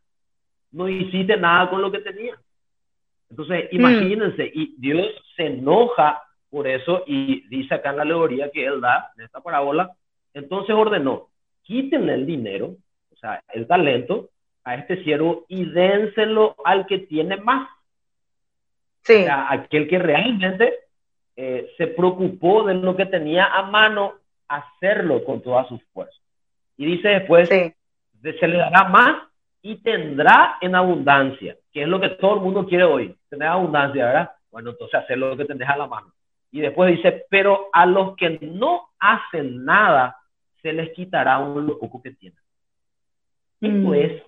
No 0.72 0.88
hiciste 0.88 1.36
nada 1.36 1.70
con 1.70 1.82
lo 1.82 1.90
que 1.90 2.00
tenías. 2.00 2.38
Entonces, 3.30 3.68
mm. 3.70 3.76
imagínense, 3.76 4.50
y 4.52 4.74
Dios 4.78 5.06
se 5.36 5.46
enoja 5.46 6.22
por 6.50 6.66
eso 6.66 7.04
y 7.06 7.46
dice 7.48 7.74
acá 7.74 7.90
en 7.90 7.96
la 7.96 8.02
alegoría 8.02 8.50
que 8.50 8.64
él 8.64 8.80
da, 8.80 9.12
en 9.16 9.24
esta 9.24 9.40
parábola, 9.40 9.90
entonces 10.32 10.74
ordenó, 10.74 11.28
quítenle 11.62 12.14
el 12.14 12.26
dinero, 12.26 12.76
o 13.12 13.16
sea, 13.16 13.42
el 13.52 13.66
talento, 13.66 14.30
a 14.66 14.74
este 14.74 15.02
siervo 15.04 15.46
y 15.48 15.64
dénselo 15.64 16.56
al 16.64 16.86
que 16.86 16.98
tiene 16.98 17.36
más. 17.36 17.68
Sí. 19.04 19.14
O 19.14 19.24
sea, 19.24 19.46
aquel 19.48 19.88
que 19.88 19.96
realmente 20.00 20.74
eh, 21.36 21.70
se 21.78 21.86
preocupó 21.86 22.64
de 22.64 22.74
lo 22.74 22.96
que 22.96 23.06
tenía 23.06 23.46
a 23.46 23.62
mano, 23.62 24.14
hacerlo 24.48 25.24
con 25.24 25.40
todas 25.40 25.68
sus 25.68 25.80
fuerzas. 25.92 26.20
Y 26.76 26.84
dice 26.84 27.08
después, 27.10 27.48
se 27.48 28.48
le 28.48 28.58
dará 28.58 28.88
más 28.88 29.22
y 29.62 29.76
tendrá 29.76 30.58
en 30.60 30.74
abundancia, 30.74 31.56
que 31.72 31.82
es 31.82 31.88
lo 31.88 32.00
que 32.00 32.10
todo 32.10 32.34
el 32.34 32.40
mundo 32.40 32.66
quiere 32.66 32.84
hoy, 32.84 33.16
tener 33.28 33.46
abundancia, 33.46 34.04
¿verdad? 34.04 34.30
Bueno, 34.50 34.70
entonces 34.70 34.98
hacer 35.00 35.16
lo 35.16 35.36
que 35.36 35.44
tenés 35.44 35.68
a 35.68 35.76
la 35.76 35.86
mano. 35.86 36.12
Y 36.50 36.60
después 36.60 36.90
dice, 36.90 37.24
pero 37.30 37.68
a 37.72 37.86
los 37.86 38.16
que 38.16 38.40
no 38.42 38.88
hacen 38.98 39.64
nada, 39.64 40.16
se 40.60 40.72
les 40.72 40.90
quitará 40.90 41.34
aún 41.34 41.66
lo 41.66 41.78
poco 41.78 42.02
que 42.02 42.10
tienen. 42.10 42.40
Esto 43.60 43.88
mm. 43.88 43.94
es 43.94 44.22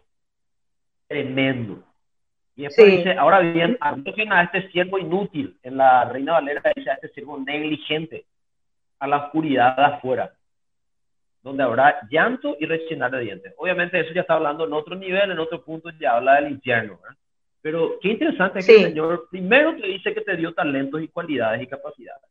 tremendo. 1.09 1.83
Y 2.55 2.63
después 2.63 2.99
dice, 2.99 3.13
ahora 3.13 3.41
bien, 3.41 3.77
a 3.81 4.43
este 4.43 4.71
siervo 4.71 4.99
inútil, 4.99 5.59
en 5.63 5.77
la 5.77 6.05
Reina 6.05 6.35
Valera 6.35 6.63
dice 6.75 6.91
a 6.91 6.95
este 6.95 7.09
siervo 7.09 7.39
negligente, 7.39 8.27
a 8.99 9.07
la 9.07 9.27
oscuridad 9.27 9.77
de 9.77 9.85
afuera 9.85 10.33
donde 11.43 11.63
habrá 11.63 12.01
llanto 12.11 12.57
y 12.61 12.67
rechinar 12.67 13.11
de 13.11 13.21
dientes. 13.21 13.55
Obviamente 13.57 13.99
eso 13.99 14.13
ya 14.13 14.23
está 14.23 14.35
hablando 14.35 14.67
en 14.67 14.73
otro 14.73 14.95
nivel, 14.95 15.31
en 15.31 15.39
otro 15.39 15.65
punto 15.65 15.91
ya 15.99 16.17
habla 16.17 16.35
del 16.35 16.53
infierno. 16.53 16.99
Pero 17.61 17.99
qué 18.01 18.09
interesante 18.09 18.61
que 18.61 18.77
el 18.77 18.89
Señor 18.89 19.29
primero 19.31 19.75
te 19.77 19.87
dice 19.87 20.15
que 20.15 20.21
te 20.21 20.37
dio 20.37 20.53
talentos 20.53 21.03
y 21.03 21.09
cualidades 21.09 21.63
y 21.63 21.67
capacidades. 21.67 22.23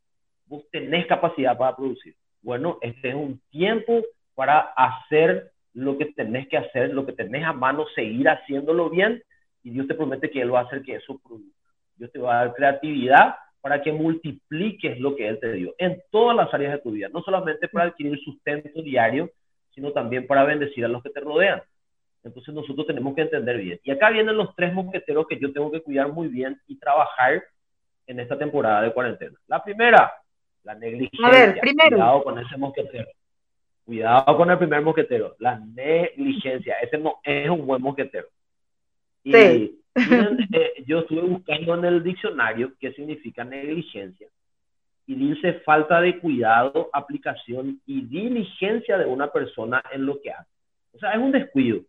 Vos 0.46 0.62
tenés 0.70 1.06
capacidad 1.06 1.56
para 1.56 1.76
producir. 1.76 2.14
Bueno, 2.42 2.78
este 2.80 3.10
es 3.10 3.14
un 3.14 3.40
tiempo 3.50 4.02
para 4.34 4.72
hacer 4.76 5.52
lo 5.74 5.98
que 5.98 6.06
tenés 6.06 6.48
que 6.48 6.56
hacer, 6.56 6.92
lo 6.92 7.06
que 7.06 7.12
tenés 7.12 7.44
a 7.44 7.52
mano, 7.52 7.86
seguir 7.94 8.28
haciéndolo 8.28 8.90
bien 8.90 9.22
y 9.62 9.70
Dios 9.70 9.86
te 9.86 9.94
promete 9.94 10.30
que 10.30 10.40
Él 10.40 10.52
va 10.52 10.60
a 10.60 10.64
hacer 10.64 10.82
que 10.82 10.96
eso 10.96 11.18
produzca. 11.18 11.70
Dios 11.96 12.10
te 12.12 12.18
va 12.18 12.40
a 12.40 12.44
dar 12.44 12.54
creatividad 12.54 13.36
para 13.60 13.82
que 13.82 13.92
multipliques 13.92 14.98
lo 15.00 15.16
que 15.16 15.28
Él 15.28 15.38
te 15.40 15.52
dio 15.52 15.74
en 15.78 16.00
todas 16.10 16.36
las 16.36 16.52
áreas 16.54 16.72
de 16.72 16.78
tu 16.78 16.92
vida, 16.92 17.08
no 17.12 17.22
solamente 17.22 17.68
para 17.68 17.86
adquirir 17.86 18.18
sustento 18.20 18.82
diario, 18.82 19.30
sino 19.74 19.92
también 19.92 20.26
para 20.26 20.44
bendecir 20.44 20.84
a 20.84 20.88
los 20.88 21.02
que 21.02 21.10
te 21.10 21.20
rodean. 21.20 21.62
Entonces 22.24 22.54
nosotros 22.54 22.86
tenemos 22.86 23.14
que 23.14 23.22
entender 23.22 23.58
bien. 23.58 23.80
Y 23.84 23.90
acá 23.90 24.10
vienen 24.10 24.36
los 24.36 24.54
tres 24.54 24.72
mosqueteros 24.72 25.26
que 25.26 25.38
yo 25.38 25.52
tengo 25.52 25.70
que 25.70 25.82
cuidar 25.82 26.08
muy 26.08 26.28
bien 26.28 26.60
y 26.66 26.78
trabajar 26.78 27.42
en 28.06 28.20
esta 28.20 28.38
temporada 28.38 28.82
de 28.82 28.92
cuarentena. 28.92 29.38
La 29.46 29.62
primera, 29.62 30.12
la 30.64 30.74
negligencia. 30.74 31.26
A 31.26 31.30
ver, 31.30 31.60
primero. 31.60 31.96
Cuidado 31.96 32.24
con 32.24 32.38
ese 32.38 32.56
mosquetero. 32.56 33.08
Cuidado 33.88 34.36
con 34.36 34.50
el 34.50 34.58
primer 34.58 34.82
mosquetero, 34.82 35.34
la 35.38 35.58
negligencia. 35.58 36.74
Ese 36.82 36.98
no 36.98 37.20
es 37.22 37.48
un 37.48 37.66
buen 37.66 37.80
mosquetero. 37.80 38.28
Y 39.24 39.32
sí. 39.32 39.74
Eh, 40.52 40.84
yo 40.86 41.00
estuve 41.00 41.22
buscando 41.22 41.74
en 41.74 41.84
el 41.86 42.04
diccionario 42.04 42.72
qué 42.78 42.92
significa 42.92 43.42
negligencia 43.44 44.28
y 45.06 45.14
dice 45.14 45.54
falta 45.64 46.02
de 46.02 46.20
cuidado, 46.20 46.90
aplicación 46.92 47.80
y 47.86 48.02
diligencia 48.02 48.98
de 48.98 49.06
una 49.06 49.32
persona 49.32 49.82
en 49.90 50.04
lo 50.04 50.20
que 50.20 50.32
hace. 50.32 50.50
O 50.92 50.98
sea, 50.98 51.12
es 51.12 51.18
un 51.18 51.32
descuido. 51.32 51.80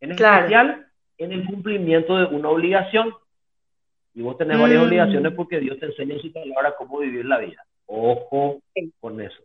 En 0.00 0.12
especial 0.12 0.86
en 1.18 1.32
el 1.32 1.44
cumplimiento 1.44 2.16
de 2.18 2.24
una 2.36 2.50
obligación. 2.50 3.12
Y 4.14 4.22
vos 4.22 4.38
tenés 4.38 4.60
varias 4.60 4.80
mm. 4.80 4.86
obligaciones 4.86 5.32
porque 5.34 5.58
Dios 5.58 5.76
te 5.80 5.86
enseña 5.86 6.14
en 6.14 6.22
su 6.22 6.32
palabra 6.32 6.76
cómo 6.78 7.00
vivir 7.00 7.26
la 7.26 7.38
vida. 7.38 7.66
Ojo 7.86 8.62
con 9.00 9.20
eso. 9.20 9.42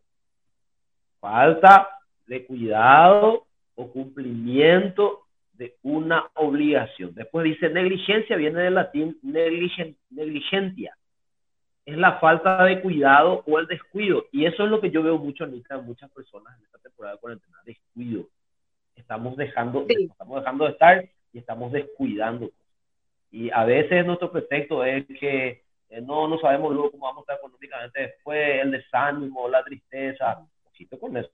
Falta 1.25 1.89
de 2.27 2.45
cuidado 2.45 3.47
o 3.73 3.91
cumplimiento 3.91 5.21
de 5.53 5.75
una 5.81 6.29
obligación. 6.35 7.15
Después 7.15 7.45
dice 7.45 7.67
negligencia, 7.67 8.35
viene 8.35 8.61
del 8.61 8.75
latín 8.75 9.17
negligentia. 9.23 10.95
Es 11.83 11.97
la 11.97 12.19
falta 12.19 12.63
de 12.65 12.79
cuidado 12.79 13.43
o 13.47 13.57
el 13.57 13.65
descuido. 13.65 14.25
Y 14.31 14.45
eso 14.45 14.65
es 14.65 14.69
lo 14.69 14.79
que 14.79 14.91
yo 14.91 15.01
veo 15.01 15.17
mucho 15.17 15.45
en 15.45 15.63
muchas 15.83 16.11
personas 16.11 16.55
en 16.59 16.65
esta 16.65 16.77
temporada 16.77 17.15
de 17.15 17.21
cuarentena, 17.21 17.57
descuido. 17.65 18.27
Estamos 18.95 19.35
dejando, 19.35 19.83
estamos 19.89 20.41
dejando 20.41 20.65
de 20.65 20.71
estar 20.73 21.09
y 21.33 21.39
estamos 21.39 21.71
descuidando. 21.71 22.51
Y 23.31 23.49
a 23.49 23.65
veces 23.65 24.05
nuestro 24.05 24.31
pretexto 24.31 24.83
es 24.83 25.07
que 25.19 25.63
eh, 25.89 26.01
no, 26.01 26.27
no 26.27 26.37
sabemos 26.37 26.71
luego 26.71 26.91
cómo 26.91 27.07
vamos 27.07 27.21
a 27.21 27.33
estar 27.33 27.37
económicamente 27.37 27.99
después, 27.99 28.61
el 28.61 28.69
desánimo, 28.69 29.49
la 29.49 29.63
tristeza. 29.63 30.47
Ojito 30.75 30.99
con 30.99 31.15
eso. 31.15 31.29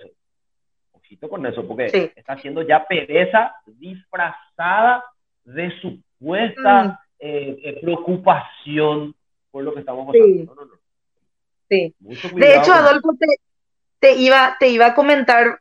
Ojito 0.92 1.28
con 1.28 1.46
eso, 1.48 1.68
porque 1.68 2.14
está 2.16 2.34
haciendo 2.34 2.62
ya 2.62 2.86
pereza 2.86 3.56
disfrazada 3.66 5.04
de 5.44 5.72
supuesta 5.82 6.84
mm. 6.84 6.98
eh, 7.20 7.60
eh, 7.64 7.80
preocupación 7.82 9.16
por 9.50 9.64
lo 9.64 9.74
que 9.74 9.80
estamos 9.80 10.06
pasando. 10.06 10.80
Sí. 11.68 11.96
De 12.00 12.56
hecho, 12.56 12.72
Adolfo, 12.72 13.14
te, 14.00 14.14
iba, 14.14 14.58
te 14.60 14.70
iba 14.70 14.88
a 14.88 14.94
comentar, 14.94 15.58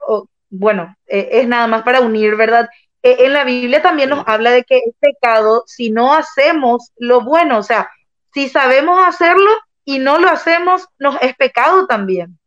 bueno, 0.51 0.95
es 1.07 1.49
nada 1.49 1.67
más 1.69 1.83
para 1.83 2.01
unir, 2.01 2.37
¿verdad? 2.37 2.69
en 3.03 3.33
la 3.33 3.45
Biblia 3.45 3.81
también 3.81 4.11
nos 4.11 4.27
habla 4.29 4.51
de 4.51 4.65
que 4.65 4.77
es 4.77 4.95
pecado 5.01 5.63
si 5.67 5.91
no 5.91 6.13
hacemos 6.13 6.93
lo 6.99 7.23
bueno, 7.23 7.59
o 7.59 7.63
sea, 7.63 7.89
si 8.35 8.49
sabemos 8.51 9.01
hacerlo 9.07 9.51
y 9.85 10.01
no 10.01 10.19
lo 10.19 10.29
hacemos, 10.29 10.87
nos 10.99 11.17
es 11.23 11.35
pecado 11.37 11.87
también. 11.87 12.40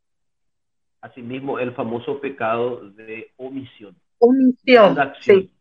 Asimismo, 1.04 1.60
el 1.60 1.74
famoso 1.74 2.20
pecado 2.20 2.90
de 2.92 3.32
omisión. 3.38 3.96
Omisión, 4.20 4.98
sí. 5.20 5.52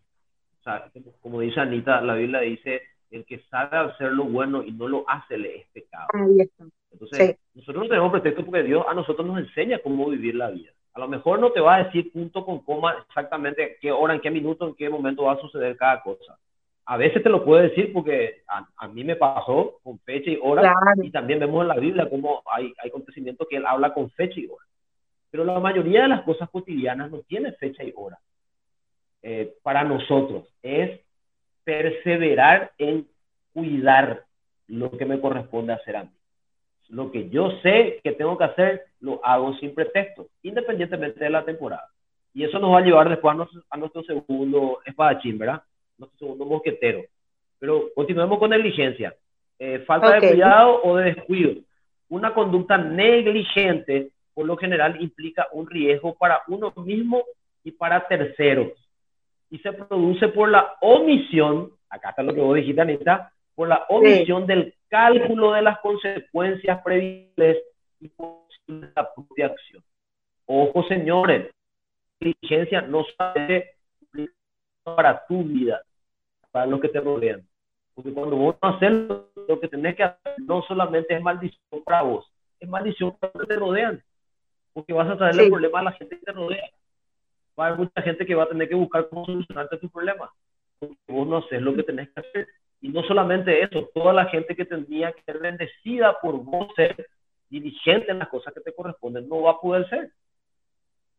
O 0.61 0.63
sea, 0.63 0.91
como 1.21 1.41
dice 1.41 1.61
Anita, 1.61 2.01
la 2.01 2.15
Biblia 2.15 2.41
dice, 2.41 2.83
el 3.11 3.25
que 3.25 3.41
sabe 3.51 3.77
hacer 3.77 4.13
lo 4.13 4.25
bueno 4.25 4.63
y 4.63 4.73
no 4.73 4.87
lo 4.87 5.05
hace 5.09 5.37
le 5.37 5.59
es 5.59 5.67
pecado. 5.73 6.07
Ahí 6.15 6.41
está. 6.41 6.65
Entonces, 6.93 7.39
nosotros 7.55 7.85
no 7.85 7.89
tenemos 7.89 8.13
pretexto 8.13 8.45
porque 8.45 8.63
Dios 8.63 8.85
a 8.89 8.95
nosotros 8.95 9.27
nos 9.27 9.39
enseña 9.39 9.81
cómo 9.81 10.09
vivir 10.09 10.37
la 10.37 10.51
vida. 10.51 10.71
A 10.95 11.01
lo 11.01 11.09
mejor 11.09 11.41
no 11.41 11.51
te 11.51 11.61
va 11.61 11.77
a 11.77 11.85
decir 11.85 12.13
punto 12.13 12.45
con 12.45 12.61
coma 12.61 13.05
exactamente 13.09 13.79
qué 13.81 13.91
hora, 13.91 14.15
en 14.15 14.21
qué 14.21 14.31
minuto, 14.31 14.69
en 14.69 14.75
qué 14.75 14.89
momento 14.89 15.25
va 15.25 15.33
a 15.33 15.41
suceder 15.41 15.77
cada 15.77 16.03
cosa 16.03 16.39
a 16.85 16.97
veces 16.97 17.23
te 17.23 17.29
lo 17.29 17.45
puedo 17.45 17.63
decir 17.63 17.93
porque 17.93 18.43
a, 18.49 18.89
mí 18.89 19.05
me 19.05 19.17
pasó 19.17 19.79
con 19.83 19.99
fecha 20.01 20.31
y 20.31 20.39
hora 20.43 20.75
y 21.03 21.11
también 21.11 21.39
vemos 21.39 21.63
en 21.63 21.69
la 21.69 21.77
Biblia 21.77 22.09
cómo 22.11 22.43
hay, 22.53 22.73
hay 22.83 22.89
acontecimientos 22.89 23.47
que 23.49 23.57
él 23.57 23.67
habla 23.67 23.95
con 23.95 24.11
fecha 24.11 24.41
y 24.41 24.47
hora. 24.47 24.65
Pero 25.33 25.45
la 25.45 25.59
mayoría 25.59 26.03
de 26.03 26.09
las 26.09 26.23
cosas 26.23 26.49
cotidianas 26.49 27.11
no 27.11 27.23
tiene 27.23 27.51
fecha 27.53 27.83
y 27.83 27.93
hora. 27.97 28.21
Eh, 29.23 29.55
para 29.65 29.83
nosotros 29.83 30.47
es 30.62 31.01
perseverar 31.65 32.71
en 32.79 33.09
cuidar 33.53 34.25
lo 34.69 34.91
que 34.93 35.05
me 35.05 35.21
corresponde 35.21 35.73
hacer 35.73 35.97
a 35.97 36.05
mí. 36.05 36.11
Lo 36.91 37.11
que 37.11 37.29
yo 37.31 37.51
sé 37.62 38.01
que 38.05 38.12
tengo 38.12 38.39
que 38.39 38.45
hacer, 38.45 38.85
lo 39.01 39.25
hago 39.25 39.57
sin 39.57 39.75
pretexto, 39.75 40.29
independientemente 40.43 41.25
de 41.25 41.31
la 41.31 41.45
temporada. 41.45 41.89
Y 42.33 42.45
eso 42.45 42.61
nos 42.61 42.73
va 42.73 42.79
a 42.79 42.83
llevar 42.83 43.09
después 43.09 43.33
a 43.33 43.37
nuestro, 43.37 43.62
a 43.69 43.77
nuestro 43.77 44.03
segundo 44.05 44.81
espadachín, 44.85 45.39
¿verdad? 45.39 45.62
nuestro 45.99 46.19
segundo 46.19 46.45
mosquetero. 46.45 47.03
Pero 47.59 47.89
continuemos 47.95 48.39
con 48.39 48.51
negligencia. 48.51 49.15
Eh, 49.59 49.81
falta 49.87 50.19
de 50.19 50.29
cuidado 50.31 50.83
o 50.83 50.97
de 50.97 51.15
descuido. 51.15 51.62
Una 52.09 52.35
conducta 52.35 52.77
negligente, 52.77 54.11
por 54.35 54.47
lo 54.47 54.57
general, 54.57 55.01
implica 55.01 55.49
un 55.53 55.69
riesgo 55.69 56.15
para 56.15 56.43
uno 56.49 56.73
mismo 56.77 57.23
y 57.65 57.73
para 57.73 58.07
terceros. 58.07 58.73
Y 59.51 59.59
se 59.59 59.73
produce 59.73 60.29
por 60.29 60.49
la 60.49 60.77
omisión, 60.81 61.73
acá 61.91 62.11
está 62.11 62.23
lo 62.23 62.35
que 62.35 62.41
vos 62.41 62.57
dijiste, 62.57 62.81
Anita, 62.81 63.33
por 63.55 63.69
la 63.69 63.85
omisión 63.89 64.47
del 64.47 64.75
cálculo 64.89 65.53
de 65.53 65.62
las 65.62 65.79
consecuencias 65.81 66.83
previsibles 66.83 67.59
y 68.01 68.09
de 68.09 68.89
la 68.95 69.15
propia 69.15 69.47
acción. 69.47 69.83
Ojo, 70.47 70.83
señores, 70.85 71.51
negligencia 72.21 72.83
no 72.83 73.05
sabe 73.16 73.77
para 74.85 75.25
tu 75.27 75.45
vida, 75.45 75.83
para 76.51 76.66
los 76.66 76.81
que 76.81 76.88
te 76.88 77.01
rodean. 77.01 77.47
Porque 77.95 78.12
cuando 78.12 78.37
vos 78.37 78.57
no 78.62 78.68
haces 78.68 78.92
lo 79.49 79.61
que 79.61 79.68
tenés 79.68 79.97
que 79.97 80.05
hacer, 80.05 80.35
no 80.38 80.62
solamente 80.62 81.14
es 81.14 81.23
maldición 81.23 81.83
para 81.85 82.03
vos, 82.03 82.31
es 82.59 82.68
maldición 82.68 83.16
para 83.18 83.33
los 83.35 83.42
que 83.42 83.55
te 83.55 83.61
rodean. 83.61 84.03
Porque 84.73 84.93
vas 84.93 85.09
a 85.09 85.17
traerle 85.17 85.45
el 85.45 85.51
problema 85.51 85.81
a 85.81 85.85
la 85.85 85.93
gente 85.93 86.19
que 86.19 86.25
te 86.25 86.33
rodea. 86.33 86.71
Va 87.59 87.65
a 87.65 87.67
haber 87.69 87.81
mucha 87.81 88.03
gente 88.03 88.25
que 88.25 88.35
va 88.35 88.45
a 88.45 88.49
tener 88.49 88.69
que 88.69 88.75
buscar 88.75 89.09
cómo 89.09 89.27
solucionarte 89.27 89.79
tu 89.79 89.91
problema. 89.91 90.33
Porque 90.79 90.97
vos 91.09 91.27
no 91.27 91.39
haces 91.39 91.61
lo 91.61 91.75
que 91.75 91.83
tenés 91.83 92.09
que 92.11 92.21
hacer. 92.21 92.49
Y 92.81 92.89
no 92.89 93.03
solamente 93.05 93.63
eso, 93.63 93.89
toda 93.95 94.13
la 94.13 94.27
gente 94.27 94.57
que 94.57 94.65
tendría 94.65 95.13
que 95.13 95.23
ser 95.23 95.39
bendecida 95.39 96.19
por 96.21 96.43
vos 96.43 96.69
ser 96.75 97.07
dirigente 97.49 98.11
en 98.11 98.19
las 98.19 98.29
cosas 98.29 98.53
que 98.55 98.61
te 98.61 98.75
corresponden, 98.75 99.29
no 99.29 99.43
va 99.43 99.53
a 99.53 99.61
poder 99.61 99.89
ser. 99.89 100.11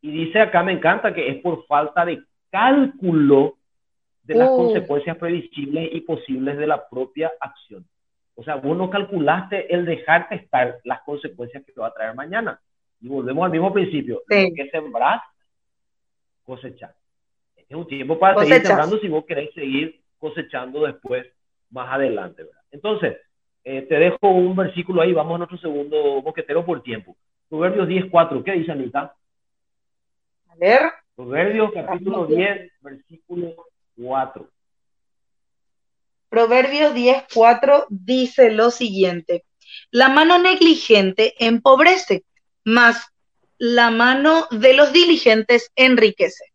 Y 0.02 0.12
dice 0.12 0.40
acá, 0.40 0.64
me 0.64 0.74
encanta, 0.74 1.14
que 1.14 1.30
es 1.30 1.42
por 1.42 1.66
falta 1.68 2.04
de 2.04 2.22
cálculo 2.50 3.56
de 4.24 4.36
las 4.36 4.50
consecuencias 4.50 5.18
previsibles 5.18 5.90
y 5.94 6.02
posibles 6.02 6.58
de 6.58 6.68
la 6.68 6.90
propia 6.90 7.32
acción. 7.40 7.86
O 8.36 8.44
sea, 8.44 8.56
vos 8.56 8.76
no 8.76 8.90
calculaste 8.90 9.74
el 9.74 9.86
dejarte 9.86 10.36
estar 10.36 10.80
las 10.84 11.02
consecuencias 11.04 11.64
que 11.64 11.72
te 11.72 11.80
va 11.80 11.88
a 11.88 11.94
traer 11.94 12.16
mañana. 12.16 12.60
Y 13.04 13.10
volvemos 13.10 13.44
al 13.46 13.52
mismo 13.52 13.74
principio. 13.74 14.24
que 14.30 14.70
sembrar, 14.72 15.22
cosechar. 16.44 16.96
Este 17.54 17.74
es 17.74 17.78
un 17.78 17.86
tiempo 17.86 18.18
para 18.18 18.40
seguir 18.40 18.66
sembrando 18.66 18.98
si 18.98 19.10
vos 19.10 19.26
querés 19.26 19.54
seguir 19.54 20.02
cosechando 20.18 20.86
después, 20.86 21.28
más 21.70 21.94
adelante. 21.94 22.46
Entonces, 22.72 23.18
eh, 23.66 23.82
te 23.82 23.96
dejo 23.96 24.30
un 24.30 24.56
versículo 24.56 25.02
ahí. 25.02 25.12
Vamos 25.12 25.36
a 25.36 25.38
nuestro 25.40 25.58
segundo 25.58 26.22
boquetero 26.22 26.66
por 26.66 26.82
tiempo. 26.82 27.18
Proverbios 27.50 27.90
10.4. 27.90 28.42
¿Qué 28.42 28.54
dice 28.54 28.72
Anita? 28.72 29.14
A 30.48 30.56
ver. 30.56 30.80
Proverbios 31.14 31.72
capítulo 31.74 32.26
10, 32.26 32.72
versículo 32.82 33.54
4. 34.02 34.50
Proverbios 36.30 36.96
10:4 36.96 37.86
dice 37.90 38.50
lo 38.50 38.72
siguiente: 38.72 39.44
La 39.92 40.08
mano 40.08 40.40
negligente 40.40 41.34
empobrece, 41.38 42.24
mas 42.66 43.12
la 43.58 43.92
mano 43.92 44.46
de 44.52 44.74
los 44.74 44.92
diligentes 44.92 45.72
enriquece. 45.76 46.46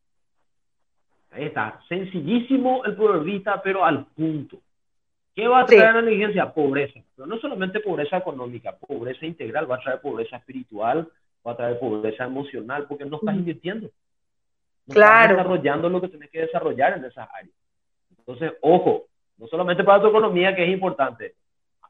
Ahí 1.31 1.45
está, 1.45 1.81
sencillísimo 1.89 2.85
el 2.85 2.97
proverbista, 2.97 3.63
pero 3.63 3.85
al 3.85 4.07
punto. 4.07 4.59
¿Qué 5.35 5.47
va 5.47 5.61
a 5.61 5.67
traer 5.67 5.95
la 5.95 6.03
negligencia? 6.03 6.53
Pobreza. 6.53 7.01
Pero 7.15 7.27
no 7.27 7.39
solamente 7.39 7.81
pobreza 7.81 8.17
económica, 8.17 8.77
pobreza 8.77 9.25
integral, 9.25 9.71
va 9.71 9.77
a 9.77 9.81
traer 9.81 10.01
pobreza 10.01 10.37
espiritual, 10.37 11.09
va 11.47 11.53
a 11.53 11.57
traer 11.57 11.79
pobreza 11.79 12.25
emocional, 12.25 12.87
porque 12.89 13.05
no 13.05 13.17
estás 13.17 13.37
invirtiendo 13.37 13.89
claro. 14.89 15.37
desarrollando 15.37 15.89
lo 15.89 16.01
que 16.01 16.09
tienes 16.09 16.31
que 16.31 16.41
desarrollar 16.41 16.99
en 16.99 17.05
esas 17.05 17.29
áreas. 17.33 17.55
Entonces, 18.19 18.53
ojo, 18.61 19.07
no 19.37 19.47
solamente 19.47 19.85
para 19.85 20.03
tu 20.03 20.09
economía, 20.09 20.55
que 20.55 20.65
es 20.65 20.71
importante, 20.71 21.35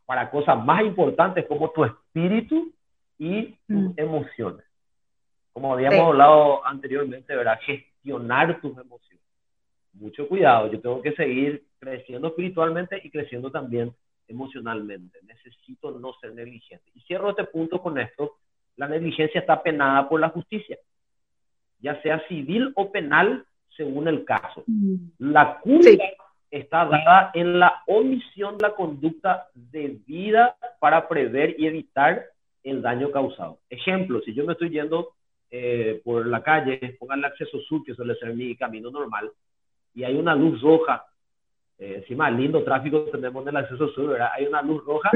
para 0.05 0.31
cosas 0.31 0.63
más 0.65 0.83
importantes 0.83 1.47
como 1.47 1.71
tu 1.71 1.85
espíritu 1.85 2.73
y 3.19 3.57
tus 3.67 3.77
mm. 3.77 3.95
emociones. 3.97 4.65
Como 5.53 5.73
habíamos 5.73 6.01
hablado 6.01 6.65
anteriormente, 6.67 7.35
¿verdad? 7.35 7.59
Gestionar 7.65 8.61
tus 8.61 8.79
emociones. 8.79 9.25
Mucho 9.93 10.29
cuidado, 10.29 10.71
yo 10.71 10.81
tengo 10.81 11.03
que 11.03 11.13
seguir 11.13 11.67
creciendo 11.81 12.29
espiritualmente 12.29 13.01
y 13.03 13.11
creciendo 13.11 13.51
también 13.51 13.93
emocionalmente. 14.29 15.19
Necesito 15.23 15.91
no 15.99 16.13
ser 16.21 16.35
negligente. 16.35 16.91
Y 16.95 17.01
cierro 17.01 17.31
este 17.31 17.45
punto 17.45 17.83
con 17.83 17.99
esto. 17.99 18.37
La 18.77 18.87
negligencia 18.87 19.41
está 19.41 19.61
penada 19.61 20.09
por 20.09 20.21
la 20.21 20.29
justicia 20.29 20.79
ya 21.81 22.01
sea 22.03 22.27
civil 22.29 22.73
o 22.75 22.91
penal, 22.91 23.45
según 23.77 24.09
el 24.09 24.25
caso. 24.25 24.65
Mm. 24.67 24.95
La 25.19 25.59
culpa 25.61 26.05
está 26.51 26.87
dada 26.87 27.31
en 27.35 27.59
la 27.59 27.83
omisión 27.87 28.59
de 28.59 28.69
la 28.69 28.75
conducta 28.75 29.49
debida 29.55 30.57
para 30.81 31.09
prever 31.09 31.55
y 31.59 31.67
evitar 31.67 32.25
el 32.69 32.83
daño 32.83 33.11
causado. 33.11 33.59
Ejemplo, 33.69 34.21
si 34.21 34.35
yo 34.35 34.45
me 34.45 34.53
estoy 34.53 34.71
yendo 34.71 35.15
eh, 35.51 36.01
por 36.05 36.27
la 36.27 36.43
calle, 36.43 36.97
pongan 36.99 37.21
el 37.21 37.27
acceso 37.27 37.59
sur, 37.61 37.83
que 37.85 37.95
suele 37.95 38.15
ser 38.17 38.35
mi 38.35 38.57
camino 38.57 38.91
normal, 38.91 39.31
y 39.95 40.05
hay 40.05 40.15
una 40.15 40.35
luz 40.35 40.61
roja, 40.61 41.05
eh, 41.79 41.97
encima 41.99 42.31
lindo 42.31 42.63
tráfico 42.65 43.05
tenemos 43.05 43.43
en 43.43 43.49
el 43.49 43.57
acceso 43.57 43.89
sur, 43.89 44.11
¿verdad? 44.11 44.31
Hay 44.35 44.47
una 44.47 44.63
luz 44.63 44.85
roja 44.85 45.11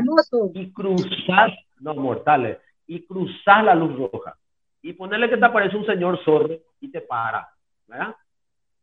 y 0.55 0.73
cruzar, 0.73 1.53
no 1.81 1.95
mortales, 1.95 2.59
y 2.87 3.05
cruzar 3.05 3.65
la 3.65 3.75
luz 3.75 3.97
roja 3.97 4.37
y 4.83 4.93
ponerle 4.93 5.31
que 5.31 5.37
te 5.37 5.45
aparece 5.45 5.77
un 5.77 5.87
señor 5.87 6.23
sordo 6.25 6.59
y 6.81 6.91
te 6.91 7.01
para, 7.01 7.49
¿verdad? 7.87 8.17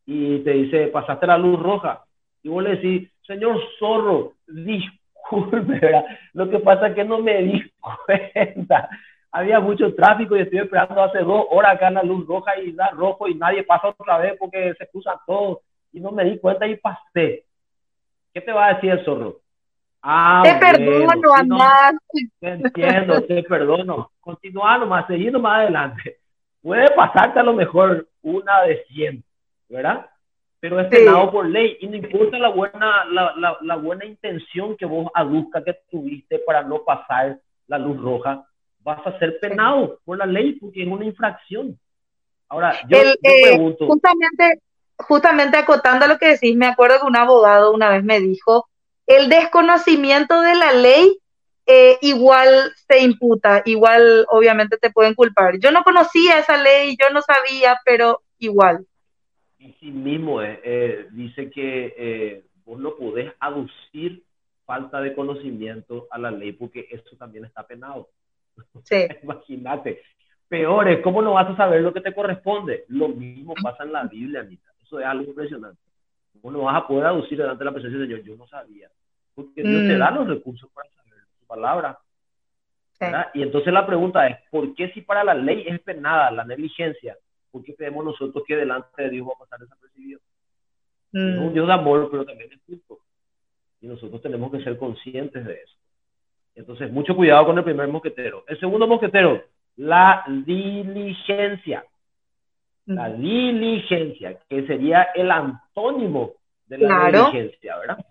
Y 0.05 0.39
te 0.39 0.51
dice, 0.51 0.87
pasaste 0.87 1.27
la 1.27 1.37
luz 1.37 1.59
roja. 1.59 2.03
Y 2.41 2.49
vos 2.49 2.63
le 2.63 2.77
decís, 2.77 3.11
señor 3.27 3.61
zorro, 3.77 4.33
disculpe, 4.47 4.98
¿verdad? 5.51 6.05
Lo 6.33 6.49
que 6.49 6.59
pasa 6.59 6.87
es 6.87 6.95
que 6.95 7.03
no 7.03 7.19
me 7.19 7.41
di 7.41 7.71
cuenta. 8.05 8.89
Había 9.31 9.59
mucho 9.59 9.93
tráfico 9.93 10.35
y 10.35 10.41
estoy 10.41 10.59
esperando 10.59 11.03
hace 11.03 11.19
dos 11.19 11.45
horas 11.51 11.75
acá 11.75 11.89
en 11.89 11.93
la 11.95 12.03
luz 12.03 12.25
roja 12.27 12.57
y 12.59 12.71
da 12.71 12.89
rojo 12.91 13.27
y 13.27 13.35
nadie 13.35 13.63
pasa 13.63 13.89
otra 13.89 14.17
vez 14.17 14.35
porque 14.39 14.73
se 14.77 14.87
cruzan 14.87 15.17
todos. 15.27 15.59
y 15.91 15.99
no 15.99 16.11
me 16.11 16.23
di 16.25 16.39
cuenta 16.39 16.65
y 16.67 16.75
pasé. 16.77 17.45
¿Qué 18.33 18.41
te 18.41 18.51
va 18.51 18.67
a 18.67 18.73
decir 18.75 18.91
el 18.91 19.05
zorro? 19.05 19.39
Ah, 20.01 20.41
te 20.43 20.55
perdono, 20.55 21.33
Andás. 21.35 21.93
te 22.39 22.47
entiendo, 22.49 23.21
te 23.23 23.43
perdono. 23.43 24.11
Continúa 24.19 24.77
nomás, 24.77 25.07
seguimos 25.07 25.41
más 25.41 25.59
adelante. 25.61 26.17
Puede 26.61 26.89
pasarte 26.95 27.39
a 27.39 27.43
lo 27.43 27.53
mejor 27.53 28.07
una 28.21 28.61
de 28.61 28.83
100, 28.85 29.23
¿verdad? 29.69 30.09
Pero 30.59 30.79
es 30.79 30.87
penado 30.87 31.31
por 31.31 31.47
ley 31.47 31.77
y 31.79 31.87
no 31.87 31.95
importa 31.95 32.37
la 32.37 32.49
buena, 32.49 33.05
la, 33.05 33.33
la, 33.37 33.57
la, 33.61 33.75
buena 33.77 34.05
intención 34.05 34.75
que 34.75 34.85
vos 34.85 35.09
aduzca 35.13 35.63
que 35.63 35.77
tuviste 35.89 36.39
para 36.39 36.63
no 36.63 36.83
pasar 36.83 37.39
la 37.67 37.77
luz 37.77 38.01
roja, 38.01 38.45
vas 38.79 39.05
a 39.07 39.17
ser 39.19 39.39
penado 39.39 39.99
por 40.03 40.17
la 40.17 40.25
ley 40.25 40.53
porque 40.53 40.83
es 40.83 40.87
una 40.87 41.05
infracción. 41.05 41.79
Ahora, 42.49 42.75
yo, 42.89 42.97
eh, 42.97 43.17
pregunto. 43.43 43.87
justamente, 43.87 44.59
justamente 44.97 45.57
acotando 45.57 46.07
lo 46.07 46.17
que 46.17 46.29
decís, 46.29 46.55
me 46.57 46.65
acuerdo 46.65 46.99
que 46.99 47.05
un 47.05 47.15
abogado 47.15 47.71
una 47.71 47.89
vez 47.89 48.03
me 48.03 48.19
dijo, 48.19 48.67
el 49.07 49.29
desconocimiento 49.29 50.41
de 50.41 50.55
la 50.55 50.73
ley 50.73 51.19
eh, 51.65 51.99
igual 52.01 52.73
se 52.87 52.99
imputa, 52.99 53.61
igual 53.65 54.25
obviamente 54.29 54.77
te 54.77 54.89
pueden 54.89 55.13
culpar. 55.13 55.59
Yo 55.59 55.71
no 55.71 55.83
conocía 55.83 56.39
esa 56.39 56.57
ley, 56.57 56.97
yo 56.99 57.13
no 57.13 57.21
sabía, 57.21 57.79
pero 57.85 58.23
igual. 58.39 58.85
Y 59.59 59.73
sí 59.73 59.91
mismo 59.91 60.41
eh, 60.41 60.59
eh, 60.63 61.07
dice 61.11 61.49
que 61.49 62.43
vos 62.65 62.79
no 62.79 62.95
podés 62.95 63.31
aducir 63.39 64.23
falta 64.65 65.01
de 65.01 65.13
conocimiento 65.13 66.07
a 66.11 66.17
la 66.17 66.31
ley 66.31 66.53
porque 66.53 66.87
eso 66.89 67.15
también 67.17 67.45
está 67.45 67.65
penado. 67.65 68.09
Sí. 68.83 69.07
Imagínate. 69.23 70.01
Peor 70.49 70.89
es, 70.89 71.01
¿cómo 71.01 71.21
no 71.21 71.33
vas 71.33 71.49
a 71.49 71.55
saber 71.55 71.81
lo 71.81 71.93
que 71.93 72.01
te 72.01 72.13
corresponde? 72.13 72.83
Lo 72.87 73.07
mismo 73.07 73.53
pasa 73.61 73.83
en 73.83 73.93
la 73.93 74.03
Biblia, 74.03 74.41
Anita. 74.41 74.69
Eso 74.83 74.99
es 74.99 75.05
algo 75.05 75.25
impresionante. 75.25 75.79
¿Cómo 76.41 76.57
no 76.57 76.63
vas 76.63 76.83
a 76.83 76.87
poder 76.87 77.05
aducir 77.05 77.37
delante 77.37 77.59
de 77.59 77.65
la 77.65 77.71
presencia 77.71 77.99
del 77.99 78.07
Señor? 78.07 78.25
Yo 78.25 78.35
no 78.35 78.47
sabía. 78.47 78.89
Porque 79.35 79.61
Dios 79.61 79.87
te 79.87 79.95
mm. 79.95 79.99
da 79.99 80.11
los 80.11 80.27
recursos 80.27 80.69
para 80.71 80.89
saber 80.89 81.19
su 81.39 81.45
palabra. 81.45 81.99
Y 83.33 83.43
entonces 83.43 83.71
la 83.71 83.85
pregunta 83.85 84.27
es, 84.27 84.37
¿por 84.49 84.75
qué 84.75 84.89
si 84.89 85.01
para 85.01 85.23
la 85.23 85.33
ley 85.33 85.63
es 85.67 85.79
penada 85.81 86.31
la 86.31 86.43
negligencia? 86.43 87.15
¿Por 87.51 87.63
qué 87.63 87.75
creemos 87.75 88.05
nosotros 88.05 88.43
que 88.47 88.55
delante 88.55 89.03
de 89.03 89.09
Dios 89.09 89.27
va 89.27 89.31
a 89.35 89.39
pasar 89.39 89.59
desapercibido? 89.59 90.19
Es 91.11 91.21
un 91.21 91.49
mm. 91.49 91.53
Dios 91.53 91.67
de 91.67 91.73
amor, 91.73 92.07
pero 92.11 92.25
también 92.25 92.51
es 92.53 92.59
justo. 92.67 92.99
Y 93.81 93.87
nosotros 93.87 94.21
tenemos 94.21 94.51
que 94.51 94.63
ser 94.63 94.77
conscientes 94.77 95.45
de 95.45 95.53
eso. 95.53 95.75
Entonces, 96.55 96.91
mucho 96.91 97.15
cuidado 97.15 97.45
con 97.47 97.57
el 97.57 97.63
primer 97.63 97.87
mosquetero. 97.87 98.43
El 98.47 98.59
segundo 98.59 98.85
mosquetero, 98.87 99.43
la 99.77 100.23
diligencia. 100.45 101.85
La 102.85 103.09
mm. 103.09 103.21
diligencia, 103.21 104.39
que 104.47 104.67
sería 104.67 105.03
el 105.15 105.31
antónimo 105.31 106.33
de 106.67 106.77
la 106.79 107.07
diligencia, 107.07 107.77
¿verdad? 107.77 108.05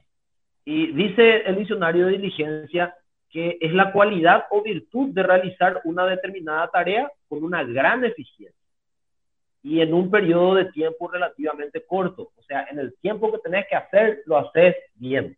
Y 0.65 0.89
dice 0.93 1.43
el 1.47 1.57
diccionario 1.57 2.07
de 2.07 2.13
diligencia 2.13 2.95
que 3.31 3.59
es 3.61 3.73
la 3.73 3.93
cualidad 3.93 4.47
o 4.51 4.63
virtud 4.63 5.11
de 5.11 5.23
realizar 5.23 5.81
una 5.85 6.07
determinada 6.07 6.69
tarea 6.69 7.11
con 7.29 7.45
una 7.45 7.63
gran 7.63 8.05
eficiencia 8.05 8.58
y 9.69 9.83
en 9.83 9.93
un 9.93 10.11
periodo 10.11 10.55
de 10.55 10.65
tiempo 10.73 11.09
relativamente 11.09 11.85
corto. 11.85 12.31
O 12.37 12.43
sea, 12.45 12.67
en 12.71 12.79
el 12.79 12.95
tiempo 13.03 13.31
que 13.31 13.39
tenés 13.39 13.67
que 13.69 13.77
hacer, 13.77 14.23
lo 14.25 14.39
haces 14.39 14.75
bien. 14.95 15.37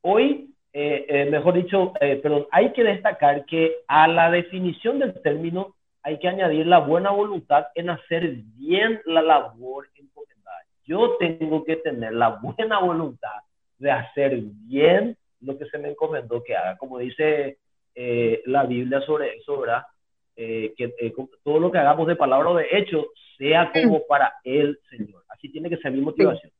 Hoy, 0.00 0.50
eh, 0.72 1.06
eh, 1.08 1.24
mejor 1.30 1.54
dicho, 1.54 1.92
eh, 2.00 2.16
perdón, 2.16 2.46
hay 2.50 2.72
que 2.72 2.82
destacar 2.82 3.46
que 3.46 3.76
a 3.86 4.08
la 4.08 4.32
definición 4.32 4.98
del 4.98 5.14
término 5.22 5.76
hay 6.02 6.18
que 6.18 6.26
añadir 6.26 6.66
la 6.66 6.80
buena 6.80 7.12
voluntad 7.12 7.66
en 7.76 7.90
hacer 7.90 8.34
bien 8.56 9.00
la 9.06 9.22
labor 9.22 9.88
encomendada. 9.94 10.62
Yo 10.84 11.16
tengo 11.18 11.64
que 11.64 11.76
tener 11.76 12.14
la 12.14 12.40
buena 12.42 12.80
voluntad 12.80 13.42
de 13.78 13.92
hacer 13.92 14.40
bien 14.42 15.16
lo 15.40 15.56
que 15.56 15.66
se 15.66 15.78
me 15.78 15.90
encomendó 15.90 16.42
que 16.42 16.56
haga. 16.56 16.76
Como 16.78 16.98
dice 16.98 17.58
eh, 17.94 18.42
la 18.46 18.64
Biblia 18.64 19.00
sobre 19.02 19.36
eso, 19.36 19.60
¿verdad? 19.60 19.84
Eh, 20.38 20.74
que 20.76 20.94
eh, 21.00 21.14
todo 21.42 21.58
lo 21.58 21.72
que 21.72 21.78
hagamos 21.78 22.06
de 22.06 22.14
palabra 22.14 22.50
o 22.50 22.56
de 22.56 22.66
hecho 22.70 23.06
sea 23.38 23.72
como 23.72 24.02
para 24.06 24.34
el 24.44 24.78
Señor. 24.90 25.24
Así 25.28 25.50
tiene 25.50 25.70
que 25.70 25.78
ser 25.78 25.92
mi 25.92 26.00
motivación. 26.00 26.52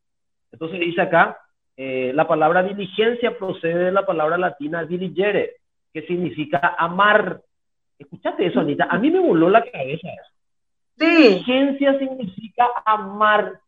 Entonces 0.51 0.81
dice 0.81 1.03
acá, 1.03 1.39
la 1.77 2.27
palabra 2.27 2.62
diligencia 2.62 3.37
procede 3.37 3.85
de 3.85 3.93
la 3.93 4.07
palabra 4.07 4.39
latina 4.39 4.85
diligere, 4.85 5.57
que 5.93 6.03
significa 6.03 6.75
amar. 6.79 7.41
Escuchaste 7.99 8.47
eso, 8.47 8.61
Anita. 8.61 8.87
A 8.91 8.99
mí 8.99 9.11
me 9.11 9.19
voló 9.19 9.51
la 9.51 9.62
cabeza 9.62 10.09
eso. 10.09 10.33
Diligencia 10.97 11.99
significa 11.99 12.67
amar. 12.85 13.61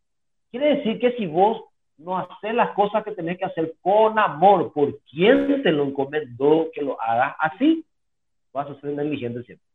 Quiere 0.49 0.77
decir 0.77 0.99
que 0.99 1.11
si 1.13 1.27
vos 1.27 1.63
no 1.99 2.17
hacer 2.17 2.55
las 2.55 2.71
cosas 2.71 3.03
que 3.03 3.11
tenés 3.11 3.37
que 3.37 3.45
hacer 3.45 3.73
con 3.81 4.17
amor, 4.17 4.71
por 4.73 4.99
quien 5.03 5.61
te 5.61 5.71
lo 5.71 5.83
encomendó 5.83 6.69
que 6.73 6.81
lo 6.81 6.99
hagas 6.99 7.35
así, 7.39 7.85
vas 8.53 8.69
a 8.69 8.79
ser 8.79 8.91
negligente 8.91 9.43
siempre. 9.43 9.68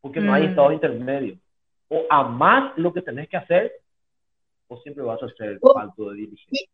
Porque 0.00 0.20
no 0.20 0.32
hay 0.32 0.46
mm. 0.46 0.50
estado 0.50 0.72
intermedio. 0.72 1.38
O 1.88 2.06
amás 2.08 2.72
lo 2.76 2.92
que 2.92 3.02
tenés 3.02 3.28
que 3.28 3.36
hacer, 3.36 3.72
o 4.68 4.76
siempre 4.78 5.04
vas 5.04 5.22
a 5.22 5.28
ser 5.36 5.58
falto 5.74 6.10
de 6.10 6.16
diligencia. 6.16 6.68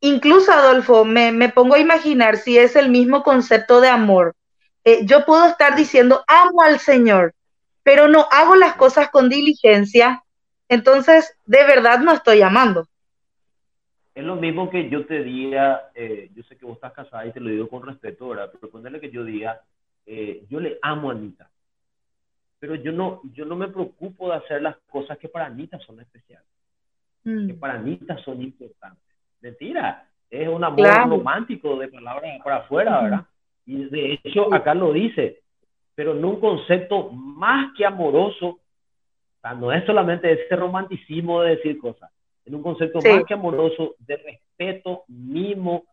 Incluso, 0.00 0.50
Adolfo, 0.52 1.04
me, 1.04 1.30
me, 1.30 1.50
pongo 1.50 1.74
a 1.74 1.78
imaginar 1.78 2.36
si 2.36 2.58
es 2.58 2.74
el 2.74 2.88
mismo 2.88 3.22
concepto 3.22 3.80
de 3.80 3.88
amor. 3.88 4.34
Eh, 4.84 5.04
yo 5.04 5.26
puedo 5.26 5.46
estar 5.46 5.76
diciendo, 5.76 6.24
amo 6.26 6.62
al 6.62 6.78
Señor, 6.78 7.34
pero 7.82 8.08
no 8.08 8.26
hago 8.30 8.56
las 8.56 8.76
cosas 8.76 9.10
con 9.10 9.28
diligencia, 9.28 10.24
entonces 10.68 11.36
de 11.44 11.64
verdad 11.64 11.98
no 12.00 12.12
estoy 12.12 12.40
amando. 12.40 12.86
Es 14.14 14.24
lo 14.24 14.36
mismo 14.36 14.70
que 14.70 14.88
yo 14.88 15.06
te 15.06 15.22
diga, 15.22 15.90
eh, 15.94 16.30
yo 16.34 16.42
sé 16.44 16.56
que 16.56 16.66
vos 16.66 16.76
estás 16.76 16.92
casada 16.92 17.26
y 17.26 17.32
te 17.32 17.40
lo 17.40 17.50
digo 17.50 17.68
con 17.68 17.86
respeto, 17.86 18.28
¿verdad? 18.28 18.50
Pero 18.52 18.72
ponerle 18.72 19.00
que 19.00 19.10
yo 19.10 19.24
diga, 19.24 19.62
eh, 20.06 20.44
yo 20.48 20.60
le 20.60 20.78
amo 20.82 21.10
a 21.10 21.12
Anita, 21.12 21.50
pero 22.60 22.74
yo 22.74 22.92
no, 22.92 23.22
yo 23.32 23.44
no 23.46 23.56
me 23.56 23.68
preocupo 23.68 24.28
de 24.28 24.36
hacer 24.36 24.62
las 24.62 24.76
cosas 24.90 25.18
que 25.18 25.28
para 25.28 25.46
Anita 25.46 25.78
son 25.80 25.98
especiales, 26.00 26.46
mm. 27.24 27.48
que 27.48 27.54
para 27.54 27.74
Anita 27.74 28.18
son 28.18 28.42
importantes. 28.42 29.02
Mentira, 29.40 30.06
es 30.28 30.46
un 30.46 30.62
amor 30.62 31.08
romántico 31.08 31.76
de 31.76 31.88
palabras 31.88 32.40
para 32.44 32.56
afuera, 32.58 33.02
¿verdad? 33.02 33.26
Y 33.64 33.84
de 33.86 34.20
hecho 34.22 34.52
acá 34.54 34.74
lo 34.74 34.92
dice, 34.92 35.40
pero 35.94 36.12
en 36.12 36.24
un 36.24 36.38
concepto 36.38 37.10
más 37.10 37.72
que 37.76 37.86
amoroso, 37.86 38.46
o 38.46 39.40
sea, 39.40 39.54
no 39.54 39.72
es 39.72 39.84
solamente 39.86 40.30
ese 40.30 40.54
romanticismo 40.54 41.40
de 41.42 41.56
decir 41.56 41.78
cosas, 41.78 42.10
en 42.44 42.54
un 42.54 42.62
concepto 42.62 42.98
más 43.00 43.24
que 43.24 43.34
amoroso 43.34 43.94
de 44.00 44.16
respeto, 44.16 45.04
mimo 45.08 45.84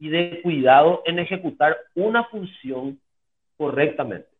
y 0.00 0.08
de 0.08 0.40
cuidado 0.42 1.02
en 1.06 1.20
ejecutar 1.20 1.76
una 1.94 2.24
función 2.24 2.98
correctamente. 3.56 4.37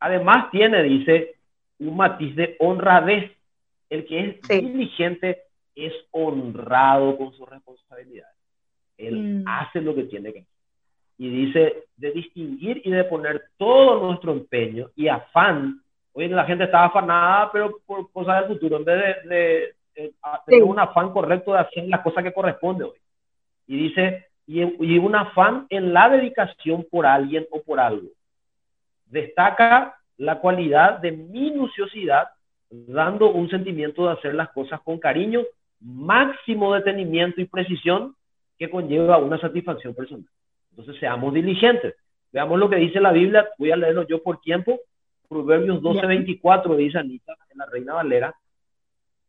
Además 0.00 0.50
tiene, 0.50 0.82
dice, 0.82 1.36
un 1.78 1.96
matiz 1.96 2.34
de 2.36 2.56
honradez. 2.58 3.32
El 3.88 4.04
que 4.04 4.40
es 4.40 4.48
diligente 4.48 5.42
es 5.74 5.92
honrado 6.10 7.16
con 7.16 7.32
sus 7.34 7.48
responsabilidades. 7.48 8.34
Él 8.98 9.42
mm. 9.42 9.44
hace 9.46 9.80
lo 9.80 9.94
que 9.94 10.04
tiene 10.04 10.32
que 10.32 10.40
hacer. 10.40 10.52
Y 11.18 11.30
dice 11.30 11.84
de 11.96 12.10
distinguir 12.10 12.82
y 12.84 12.90
de 12.90 13.04
poner 13.04 13.44
todo 13.56 14.06
nuestro 14.06 14.32
empeño 14.32 14.90
y 14.96 15.08
afán. 15.08 15.80
Hoy 16.12 16.28
la 16.28 16.44
gente 16.44 16.64
está 16.64 16.84
afanada, 16.84 17.50
pero 17.52 17.78
por 17.86 18.10
cosas 18.10 18.40
del 18.40 18.54
futuro, 18.54 18.78
en 18.78 18.84
vez 18.84 19.24
de, 19.28 19.74
tener 20.46 20.62
un 20.62 20.78
afán 20.78 21.10
correcto 21.12 21.52
de 21.52 21.60
hacer 21.60 21.86
las 21.86 22.00
cosas 22.00 22.24
que 22.24 22.32
corresponde 22.32 22.84
hoy. 22.84 22.98
Y 23.66 23.76
dice, 23.76 24.26
y, 24.46 24.60
y 24.62 24.98
un 24.98 25.14
afán 25.14 25.66
en 25.70 25.92
la 25.92 26.08
dedicación 26.08 26.86
por 26.90 27.06
alguien 27.06 27.46
o 27.50 27.62
por 27.62 27.80
algo. 27.80 28.08
Destaca 29.06 29.96
la 30.18 30.38
cualidad 30.40 30.98
de 30.98 31.12
minuciosidad, 31.12 32.28
dando 32.70 33.30
un 33.30 33.48
sentimiento 33.48 34.06
de 34.06 34.12
hacer 34.12 34.34
las 34.34 34.50
cosas 34.50 34.80
con 34.82 34.98
cariño, 34.98 35.42
máximo 35.80 36.74
detenimiento 36.74 37.40
y 37.40 37.46
precisión 37.46 38.14
que 38.58 38.70
conlleva 38.70 39.18
una 39.18 39.38
satisfacción 39.38 39.94
personal. 39.94 40.28
Entonces, 40.70 40.96
seamos 40.98 41.32
diligentes. 41.32 41.94
Veamos 42.32 42.58
lo 42.58 42.68
que 42.68 42.76
dice 42.76 43.00
la 43.00 43.12
Biblia. 43.12 43.48
Voy 43.58 43.70
a 43.70 43.76
leerlo 43.76 44.06
yo 44.06 44.22
por 44.22 44.40
tiempo. 44.40 44.80
Proverbios 45.28 45.80
12:24 45.80 46.76
dice 46.76 46.98
Anita 46.98 47.34
en 47.50 47.58
la 47.58 47.66
Reina 47.66 47.94
Valera. 47.94 48.34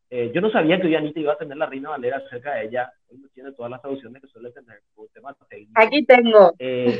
Eh, 0.09 0.31
yo 0.33 0.39
no 0.39 0.49
sabía 0.49 0.79
que 0.79 0.87
hoy 0.87 0.95
Anita 0.95 1.19
iba 1.19 1.33
a 1.33 1.37
tener 1.37 1.57
la 1.57 1.65
Reina 1.65 1.89
Valera 1.89 2.21
cerca 2.29 2.53
de 2.53 2.67
ella. 2.67 2.91
Hoy 3.09 3.17
no 3.17 3.27
tiene 3.33 3.51
todas 3.51 3.69
las 3.69 3.81
traducciones 3.81 4.21
que 4.21 4.29
suele 4.29 4.51
tener 4.51 4.79
por 4.95 5.09
temas 5.09 5.35
técnicos. 5.49 5.73
Aquí 5.75 6.05
tengo. 6.05 6.53
Eh, 6.59 6.97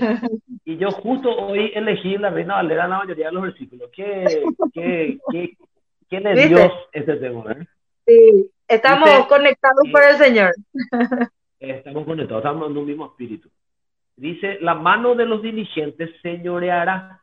y 0.66 0.78
yo 0.78 0.92
justo 0.92 1.30
hoy 1.30 1.72
elegí 1.74 2.18
la 2.18 2.30
Reina 2.32 2.56
Valera 2.56 2.84
en 2.84 2.90
la 2.90 2.98
mayoría 3.00 3.28
de 3.28 3.32
los 3.32 3.44
versículos. 3.44 3.90
¿Qué, 3.96 4.44
qué, 4.74 5.18
qué, 5.32 5.58
quién 6.10 6.28
es 6.28 6.50
Dios 6.50 6.72
este 6.92 7.16
tema? 7.16 7.54
Eh? 7.54 7.66
Sí, 8.06 8.52
estamos 8.68 9.28
conectados 9.28 9.84
por 9.90 10.04
el 10.04 10.18
Señor. 10.18 10.52
estamos 11.60 12.06
conectados, 12.06 12.44
estamos 12.44 12.70
en 12.70 12.78
un 12.78 12.86
mismo 12.86 13.06
espíritu. 13.06 13.50
Dice, 14.18 14.58
la 14.60 14.74
mano 14.74 15.16
de 15.16 15.26
los 15.26 15.42
diligentes 15.42 16.10
señoreará, 16.22 17.22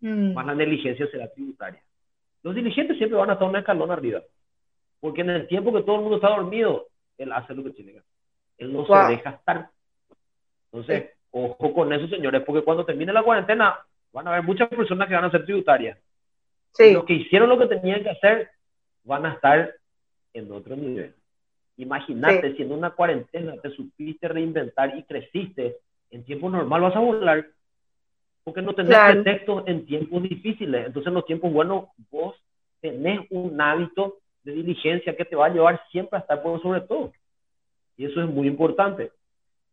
mm. 0.00 0.34
más 0.34 0.44
la 0.44 0.54
negligencia 0.54 1.06
será 1.10 1.32
tributaria. 1.32 1.80
Los 2.42 2.54
diligentes 2.54 2.98
siempre 2.98 3.18
van 3.18 3.30
a 3.30 3.34
estar 3.34 3.48
un 3.48 3.56
escalón 3.56 3.90
arriba 3.90 4.20
porque 5.00 5.20
en 5.20 5.30
el 5.30 5.46
tiempo 5.46 5.72
que 5.72 5.82
todo 5.82 5.96
el 5.96 6.02
mundo 6.02 6.16
está 6.16 6.28
dormido, 6.28 6.88
él 7.16 7.32
hace 7.32 7.54
lo 7.54 7.64
que 7.64 7.70
tiene 7.70 7.92
que 7.92 7.98
hacer. 7.98 8.10
Él 8.58 8.72
no 8.72 8.86
se 8.86 9.12
deja 9.12 9.30
estar. 9.30 9.70
Entonces, 10.72 11.10
ojo 11.30 11.72
con 11.72 11.92
eso, 11.92 12.08
señores, 12.08 12.42
porque 12.44 12.62
cuando 12.62 12.84
termine 12.84 13.12
la 13.12 13.22
cuarentena 13.22 13.78
van 14.12 14.26
a 14.26 14.32
haber 14.32 14.44
muchas 14.44 14.68
personas 14.68 15.08
que 15.08 15.14
van 15.14 15.24
a 15.24 15.30
ser 15.30 15.44
tributarias. 15.44 15.98
Sí. 16.72 16.92
Los 16.92 17.04
que 17.04 17.14
hicieron 17.14 17.48
lo 17.48 17.58
que 17.58 17.66
tenían 17.66 18.02
que 18.02 18.10
hacer 18.10 18.50
van 19.04 19.26
a 19.26 19.34
estar 19.34 19.74
en 20.34 20.52
otro 20.52 20.76
nivel. 20.76 21.14
Imagínate, 21.76 22.56
si 22.56 22.62
en 22.62 22.72
una 22.72 22.90
cuarentena 22.90 23.56
te 23.60 23.70
supiste 23.70 24.26
reinventar 24.26 24.96
y 24.96 25.04
creciste, 25.04 25.76
en 26.10 26.24
tiempo 26.24 26.50
normal 26.50 26.82
vas 26.82 26.96
a 26.96 27.00
volar, 27.00 27.46
porque 28.42 28.62
no 28.62 28.74
tenés 28.74 28.98
pretextos 28.98 29.62
en 29.66 29.86
tiempos 29.86 30.22
difíciles. 30.22 30.86
Entonces, 30.86 31.08
en 31.08 31.14
los 31.14 31.26
tiempos 31.26 31.52
buenos, 31.52 31.86
vos 32.10 32.34
tenés 32.80 33.20
un 33.30 33.60
hábito 33.60 34.18
de 34.48 34.54
diligencia 34.54 35.16
que 35.16 35.24
te 35.24 35.36
va 35.36 35.46
a 35.46 35.50
llevar 35.50 35.80
siempre 35.90 36.16
a 36.16 36.20
estar 36.20 36.42
por 36.42 36.60
sobre 36.62 36.80
todo. 36.80 37.12
Y 37.96 38.06
eso 38.06 38.22
es 38.22 38.28
muy 38.28 38.46
importante. 38.46 39.12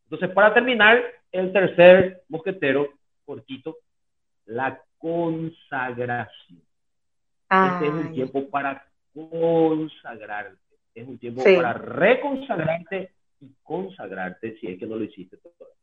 Entonces, 0.05 0.29
para 0.31 0.53
terminar, 0.53 1.01
el 1.31 1.51
tercer 1.51 2.23
mosquetero, 2.29 2.89
cortito, 3.25 3.77
la 4.45 4.81
consagración. 4.97 6.61
Este 7.49 7.87
es 7.87 7.93
un 7.93 8.13
tiempo 8.13 8.49
para 8.49 8.85
consagrarte 9.13 10.65
es 10.95 11.05
un 11.07 11.17
tiempo 11.17 11.43
para 11.43 11.73
reconsagrarte 11.73 13.11
y 13.41 13.51
consagrarte 13.63 14.57
si 14.59 14.67
es 14.67 14.79
que 14.79 14.87
no 14.87 14.95
lo 14.95 15.03
hiciste 15.03 15.37
todavía. 15.37 15.75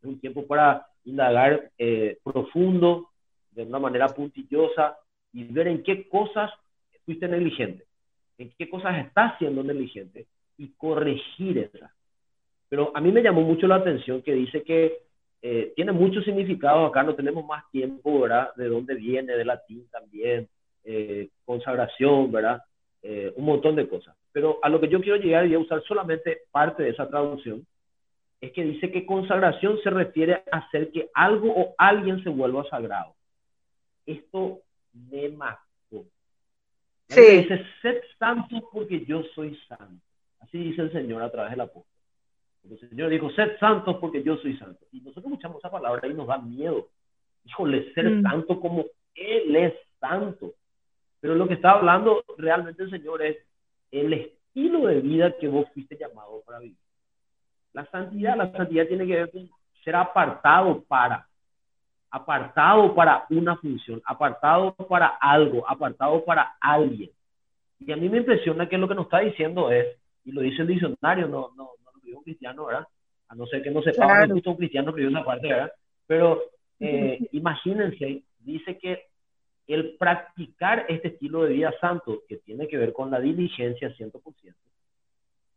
Es 0.00 0.08
un 0.08 0.18
tiempo 0.18 0.46
para 0.46 0.86
indagar 1.04 1.70
eh, 1.76 2.18
profundo, 2.24 3.10
de 3.50 3.62
una 3.62 3.78
manera 3.78 4.08
puntillosa 4.08 4.96
y 5.32 5.44
ver 5.44 5.68
en 5.68 5.82
qué 5.82 6.08
cosas 6.08 6.50
fuiste 7.04 7.28
negligente, 7.28 7.84
en 8.38 8.50
qué 8.58 8.68
cosas 8.68 9.04
estás 9.04 9.38
siendo 9.38 9.62
negligente 9.62 10.26
y 10.58 10.68
corregir 10.76 11.58
esas. 11.58 11.90
Pero 12.68 12.92
a 12.94 13.00
mí 13.00 13.12
me 13.12 13.22
llamó 13.22 13.42
mucho 13.42 13.66
la 13.66 13.76
atención 13.76 14.22
que 14.22 14.32
dice 14.32 14.62
que 14.62 14.98
eh, 15.42 15.72
tiene 15.76 15.92
mucho 15.92 16.22
significado 16.22 16.86
acá, 16.86 17.02
no 17.02 17.14
tenemos 17.14 17.44
más 17.44 17.70
tiempo, 17.70 18.20
¿verdad? 18.20 18.54
De 18.56 18.68
dónde 18.68 18.94
viene, 18.94 19.36
de 19.36 19.44
latín 19.44 19.86
también, 19.90 20.48
eh, 20.84 21.28
consagración, 21.44 22.32
¿verdad? 22.32 22.62
un 23.36 23.44
montón 23.44 23.76
de 23.76 23.86
cosas. 23.86 24.16
Pero 24.32 24.58
a 24.62 24.70
lo 24.70 24.80
que 24.80 24.88
yo 24.88 24.98
quiero 24.98 25.18
llegar 25.18 25.46
y 25.46 25.52
a 25.52 25.58
usar 25.58 25.82
solamente 25.82 26.38
parte 26.50 26.82
de 26.82 26.88
esa 26.88 27.06
traducción, 27.06 27.66
es 28.44 28.52
que 28.52 28.64
dice 28.64 28.90
que 28.90 29.06
consagración 29.06 29.78
se 29.82 29.90
refiere 29.90 30.42
a 30.50 30.58
hacer 30.58 30.90
que 30.90 31.08
algo 31.14 31.52
o 31.54 31.74
alguien 31.78 32.22
se 32.22 32.28
vuelva 32.28 32.68
sagrado. 32.68 33.14
Esto 34.06 34.60
me 34.92 35.28
mató. 35.30 35.60
Sí. 37.08 37.20
Dice, 37.20 37.64
sed 37.82 38.00
santo 38.18 38.68
porque 38.72 39.04
yo 39.04 39.22
soy 39.34 39.56
santo. 39.68 40.04
Así 40.40 40.58
dice 40.58 40.82
el 40.82 40.92
Señor 40.92 41.22
a 41.22 41.30
través 41.30 41.50
del 41.52 41.60
apóstol. 41.60 41.90
El 42.70 42.88
Señor 42.88 43.10
dijo, 43.10 43.30
sed 43.30 43.58
santos 43.58 43.96
porque 44.00 44.22
yo 44.22 44.36
soy 44.38 44.56
santo. 44.56 44.84
Y 44.92 45.00
nosotros 45.00 45.26
escuchamos 45.26 45.58
esa 45.58 45.70
palabra 45.70 46.08
y 46.08 46.14
nos 46.14 46.26
da 46.26 46.38
miedo. 46.38 46.88
Híjole, 47.44 47.92
ser 47.92 48.10
mm. 48.10 48.22
santo 48.22 48.58
como 48.60 48.86
Él 49.14 49.54
es 49.56 49.74
santo. 50.00 50.54
Pero 51.20 51.34
lo 51.34 51.46
que 51.46 51.54
está 51.54 51.72
hablando 51.72 52.24
realmente 52.38 52.82
el 52.82 52.90
Señor 52.90 53.22
es, 53.22 53.36
el 53.90 54.12
estilo 54.12 54.86
de 54.86 55.00
vida 55.00 55.36
que 55.38 55.48
vos 55.48 55.66
fuiste 55.72 55.96
llamado 55.96 56.42
para 56.46 56.58
vivir. 56.58 56.76
La 57.72 57.84
santidad, 57.90 58.36
la 58.36 58.50
santidad 58.52 58.86
tiene 58.86 59.06
que 59.06 59.14
ver 59.14 59.30
con 59.30 59.48
ser 59.82 59.96
apartado 59.96 60.82
para, 60.84 61.28
apartado 62.14 62.94
para 62.94 63.26
una 63.28 63.56
función, 63.56 64.00
apartado 64.04 64.72
para 64.88 65.08
algo, 65.20 65.68
apartado 65.68 66.24
para 66.24 66.54
alguien. 66.60 67.10
Y 67.80 67.90
a 67.90 67.96
mí 67.96 68.08
me 68.08 68.18
impresiona 68.18 68.68
que 68.68 68.78
lo 68.78 68.86
que 68.86 68.94
nos 68.94 69.06
está 69.06 69.18
diciendo 69.18 69.72
es, 69.72 69.84
y 70.24 70.30
lo 70.30 70.40
dice 70.42 70.62
el 70.62 70.68
diccionario, 70.68 71.26
no, 71.26 71.50
no, 71.56 71.70
no 71.84 71.90
lo 71.92 72.00
dijo 72.04 72.18
un 72.18 72.24
cristiano, 72.24 72.66
¿verdad? 72.66 72.86
A 73.26 73.34
no 73.34 73.46
ser 73.46 73.64
que 73.64 73.72
no 73.72 73.82
sepa, 73.82 74.06
claro. 74.06 74.28
no 74.28 74.40
un 74.46 74.56
cristiano 74.56 74.94
que 74.94 75.08
esa 75.08 75.24
parte, 75.24 75.48
¿verdad? 75.48 75.72
Pero 76.06 76.40
eh, 76.78 77.18
imagínense, 77.32 78.22
dice 78.38 78.78
que 78.78 79.06
el 79.66 79.96
practicar 79.98 80.86
este 80.88 81.08
estilo 81.08 81.42
de 81.42 81.54
vida 81.54 81.74
santo, 81.80 82.22
que 82.28 82.36
tiene 82.36 82.68
que 82.68 82.78
ver 82.78 82.92
con 82.92 83.10
la 83.10 83.18
diligencia 83.18 83.88
100%, 83.88 84.54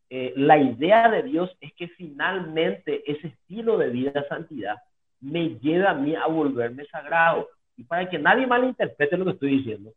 eh, 0.09 0.33
la 0.35 0.57
idea 0.57 1.07
de 1.11 1.21
Dios 1.21 1.55
es 1.61 1.71
que 1.73 1.87
finalmente 1.89 3.03
ese 3.05 3.27
estilo 3.27 3.77
de 3.77 3.89
vida 3.89 4.25
santidad 4.27 4.77
me 5.21 5.49
lleva 5.59 5.91
a 5.91 5.93
mí 5.93 6.15
a 6.15 6.27
volverme 6.27 6.85
sagrado. 6.85 7.49
Y 7.75 7.83
para 7.83 8.09
que 8.09 8.17
nadie 8.17 8.47
malinterprete 8.47 9.17
lo 9.17 9.25
que 9.25 9.31
estoy 9.31 9.57
diciendo, 9.57 9.93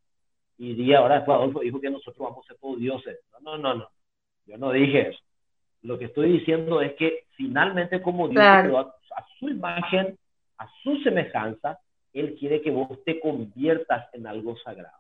y 0.58 0.74
diga 0.74 0.98
ahora 0.98 1.16
después 1.16 1.36
Adolfo 1.36 1.60
dijo 1.60 1.80
que 1.80 1.90
nosotros 1.90 2.18
vamos 2.18 2.44
a 2.44 2.48
ser 2.48 2.58
todos 2.58 2.78
dioses. 2.78 3.18
No, 3.40 3.56
no, 3.56 3.74
no, 3.74 3.88
Yo 4.46 4.58
no 4.58 4.72
dije 4.72 5.08
eso. 5.08 5.20
Lo 5.82 5.98
que 5.98 6.06
estoy 6.06 6.32
diciendo 6.32 6.82
es 6.82 6.92
que 6.94 7.24
finalmente 7.36 8.02
como 8.02 8.28
Dios 8.28 8.42
a 8.42 9.26
su 9.38 9.48
imagen, 9.48 10.18
a 10.58 10.68
su 10.82 10.98
semejanza, 10.98 11.78
él 12.12 12.36
quiere 12.38 12.60
que 12.60 12.70
vos 12.70 13.02
te 13.04 13.20
conviertas 13.20 14.12
en 14.12 14.26
algo 14.26 14.56
sagrado, 14.58 14.98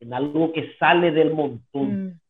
en 0.00 0.12
algo 0.12 0.52
que 0.52 0.74
sale 0.78 1.12
del 1.12 1.32
montón, 1.32 2.06
mm. 2.06 2.20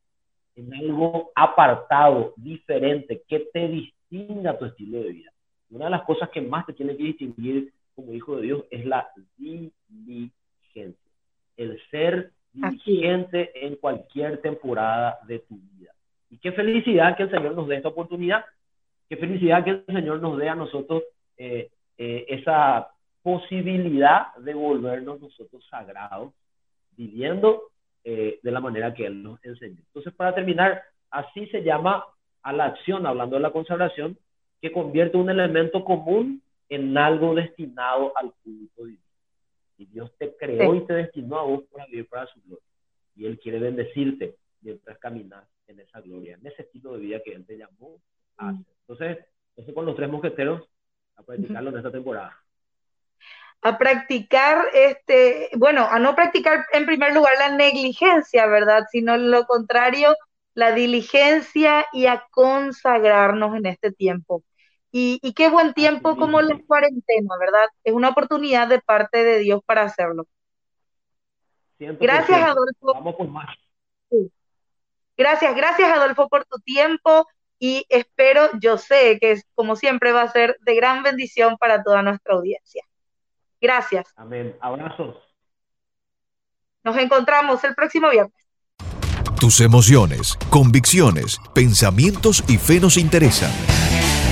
en 0.57 0.75
algo 0.75 1.31
apartado, 1.35 2.35
diferente, 2.37 3.23
que 3.27 3.49
te 3.53 3.69
distinga 3.69 4.59
tu 4.59 4.67
estilo 4.67 4.99
de 5.01 5.11
vida. 5.11 5.33
Una 5.71 5.87
de 5.87 5.91
las 5.91 6.03
cosas 6.03 6.29
que 6.31 6.41
más 6.41 6.67
te 6.67 6.73
tiene 6.73 6.97
que 6.97 7.05
distinguir 7.05 7.73
como 7.95 8.13
hijo 8.13 8.37
de 8.37 8.43
Dios 8.43 8.65
es 8.71 8.85
la 8.87 9.09
diligencia, 9.37 10.33
el 11.57 11.81
ser 11.91 12.33
diligente 12.53 13.67
en 13.67 13.77
cualquier 13.77 14.41
temporada 14.41 15.19
de 15.27 15.41
tu 15.41 15.57
vida. 15.57 15.93
Y 16.31 16.39
qué 16.39 16.53
felicidad 16.53 17.17
que 17.17 17.25
el 17.25 17.31
Señor 17.31 17.55
nos 17.55 17.69
dé 17.69 17.77
esta 17.77 17.89
oportunidad, 17.89 18.45
qué 19.09 19.17
felicidad 19.17 19.65
que 19.65 19.71
el 19.71 19.85
Señor 19.87 20.21
nos 20.21 20.39
dé 20.39 20.49
a 20.49 20.55
nosotros 20.55 21.03
eh, 21.37 21.71
eh, 21.99 22.27
esa 22.29 22.89
posibilidad 23.23 24.35
de 24.37 24.55
volvernos 24.55 25.21
nosotros 25.21 25.65
sagrados, 25.69 26.33
viviendo 26.97 27.71
eh, 28.05 28.39
de 28.43 28.51
la 28.51 28.61
manera 28.61 28.95
que 28.95 29.07
Él 29.07 29.23
nos 29.23 29.45
enseñó. 29.45 29.79
Entonces, 29.87 30.13
para 30.15 30.35
terminar, 30.35 30.83
así 31.11 31.47
se 31.49 31.63
llama 31.63 32.05
a 32.43 32.53
la 32.53 32.67
acción, 32.67 33.07
hablando 33.07 33.37
de 33.37 33.43
la 33.43 33.51
consagración, 33.51 34.17
que 34.61 34.73
convierte 34.73 35.17
un 35.17 35.31
elemento 35.31 35.85
común 35.85 36.43
en 36.69 36.97
algo 36.97 37.35
destinado 37.35 38.13
al 38.17 38.33
culto 38.45 38.85
divino. 38.85 39.03
Y 39.79 39.87
Dios 39.87 40.13
te 40.19 40.37
creó 40.37 40.75
y 40.75 40.87
te 40.87 40.93
destinó 40.93 41.39
a 41.39 41.45
vos 41.45 41.65
para 41.73 41.87
vivir 41.87 42.07
para 42.09 42.27
su 42.27 42.41
gloria. 42.43 42.65
Y 43.17 43.27
Él 43.27 43.39
quiere 43.39 43.59
bendecirte 43.59 44.37
mientras 44.61 44.99
caminas 44.99 45.45
en 45.67 45.81
esa 45.81 46.01
gloria, 46.01 46.37
en 46.37 46.47
ese 46.47 46.63
estilo 46.63 46.93
de 46.93 46.99
vida 46.99 47.21
que 47.25 47.33
Él 47.33 47.47
te 47.47 47.57
llamó 47.57 48.01
a 48.37 48.51
hacer. 48.51 48.67
Entonces, 48.83 49.19
eso 49.57 49.75
con 49.75 49.87
los 49.87 49.97
tres 49.97 50.11
mosqueteros, 50.11 50.69
a 51.17 51.23
practicarlo 51.23 51.71
en 51.71 51.77
esta 51.77 51.91
temporada 51.91 52.37
a 53.63 53.79
practicar, 53.79 54.65
este, 54.73 55.51
bueno, 55.57 55.87
a 55.91 55.99
no 55.99 56.15
practicar 56.15 56.65
en 56.73 56.87
primer 56.87 57.15
lugar 57.15 57.35
la 57.39 57.55
negligencia, 57.55 58.47
¿verdad? 58.47 58.87
Sino 58.91 59.17
lo 59.17 59.45
contrario, 59.45 60.17
la 60.55 60.73
diligencia 60.73 61.87
y 61.93 62.07
a 62.07 62.25
consagrarnos 62.31 63.57
en 63.57 63.67
este 63.67 63.93
tiempo. 63.93 64.43
Y, 64.93 65.33
qué 65.35 65.49
buen 65.49 65.73
tiempo 65.73 66.17
como 66.17 66.41
la 66.41 66.59
cuarentena, 66.67 67.37
¿verdad? 67.39 67.69
Es 67.85 67.95
una 67.95 68.09
oportunidad 68.09 68.67
de 68.67 68.81
parte 68.81 69.23
de 69.23 69.39
Dios 69.39 69.61
para 69.65 69.83
hacerlo. 69.83 70.27
Gracias, 71.79 72.43
Adolfo. 72.43 72.95
Vamos 72.95 73.15
por 73.15 73.29
más. 73.29 73.57
Gracias, 75.17 75.55
gracias, 75.55 75.91
Adolfo, 75.91 76.29
por 76.29 76.45
tu 76.47 76.59
tiempo 76.61 77.27
y 77.63 77.85
espero, 77.91 78.49
yo 78.59 78.79
sé 78.79 79.19
que 79.21 79.41
como 79.55 79.77
siempre 79.77 80.13
va 80.13 80.23
a 80.23 80.33
ser 80.33 80.57
de 80.63 80.75
gran 80.75 81.03
bendición 81.03 81.59
para 81.59 81.83
toda 81.83 82.03
nuestra 82.03 82.35
audiencia. 82.35 82.83
Gracias. 83.61 84.07
Amén. 84.17 84.57
Abrazos. 84.61 85.17
Nos 86.83 86.97
encontramos 86.97 87.63
el 87.65 87.75
próximo 87.75 88.09
viernes. 88.09 88.35
Tus 89.39 89.61
emociones, 89.61 90.39
convicciones, 90.49 91.39
pensamientos 91.55 92.43
y 92.49 92.57
fe 92.57 92.81
nos 92.81 92.97
interesan. 92.97 93.51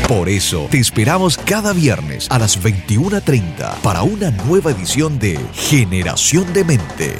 Por 0.09 0.31
eso 0.31 0.69
te 0.71 0.79
esperamos 0.79 1.37
cada 1.37 1.75
viernes 1.75 2.29
a 2.31 2.39
las 2.39 2.59
21.30 2.63 3.75
para 3.83 4.03
una 4.05 4.31
nueva 4.31 4.71
edición 4.71 5.19
de 5.19 5.39
Generación 5.53 6.51
de 6.55 6.65
Mente. 6.65 7.15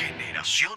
Generación 0.00 0.71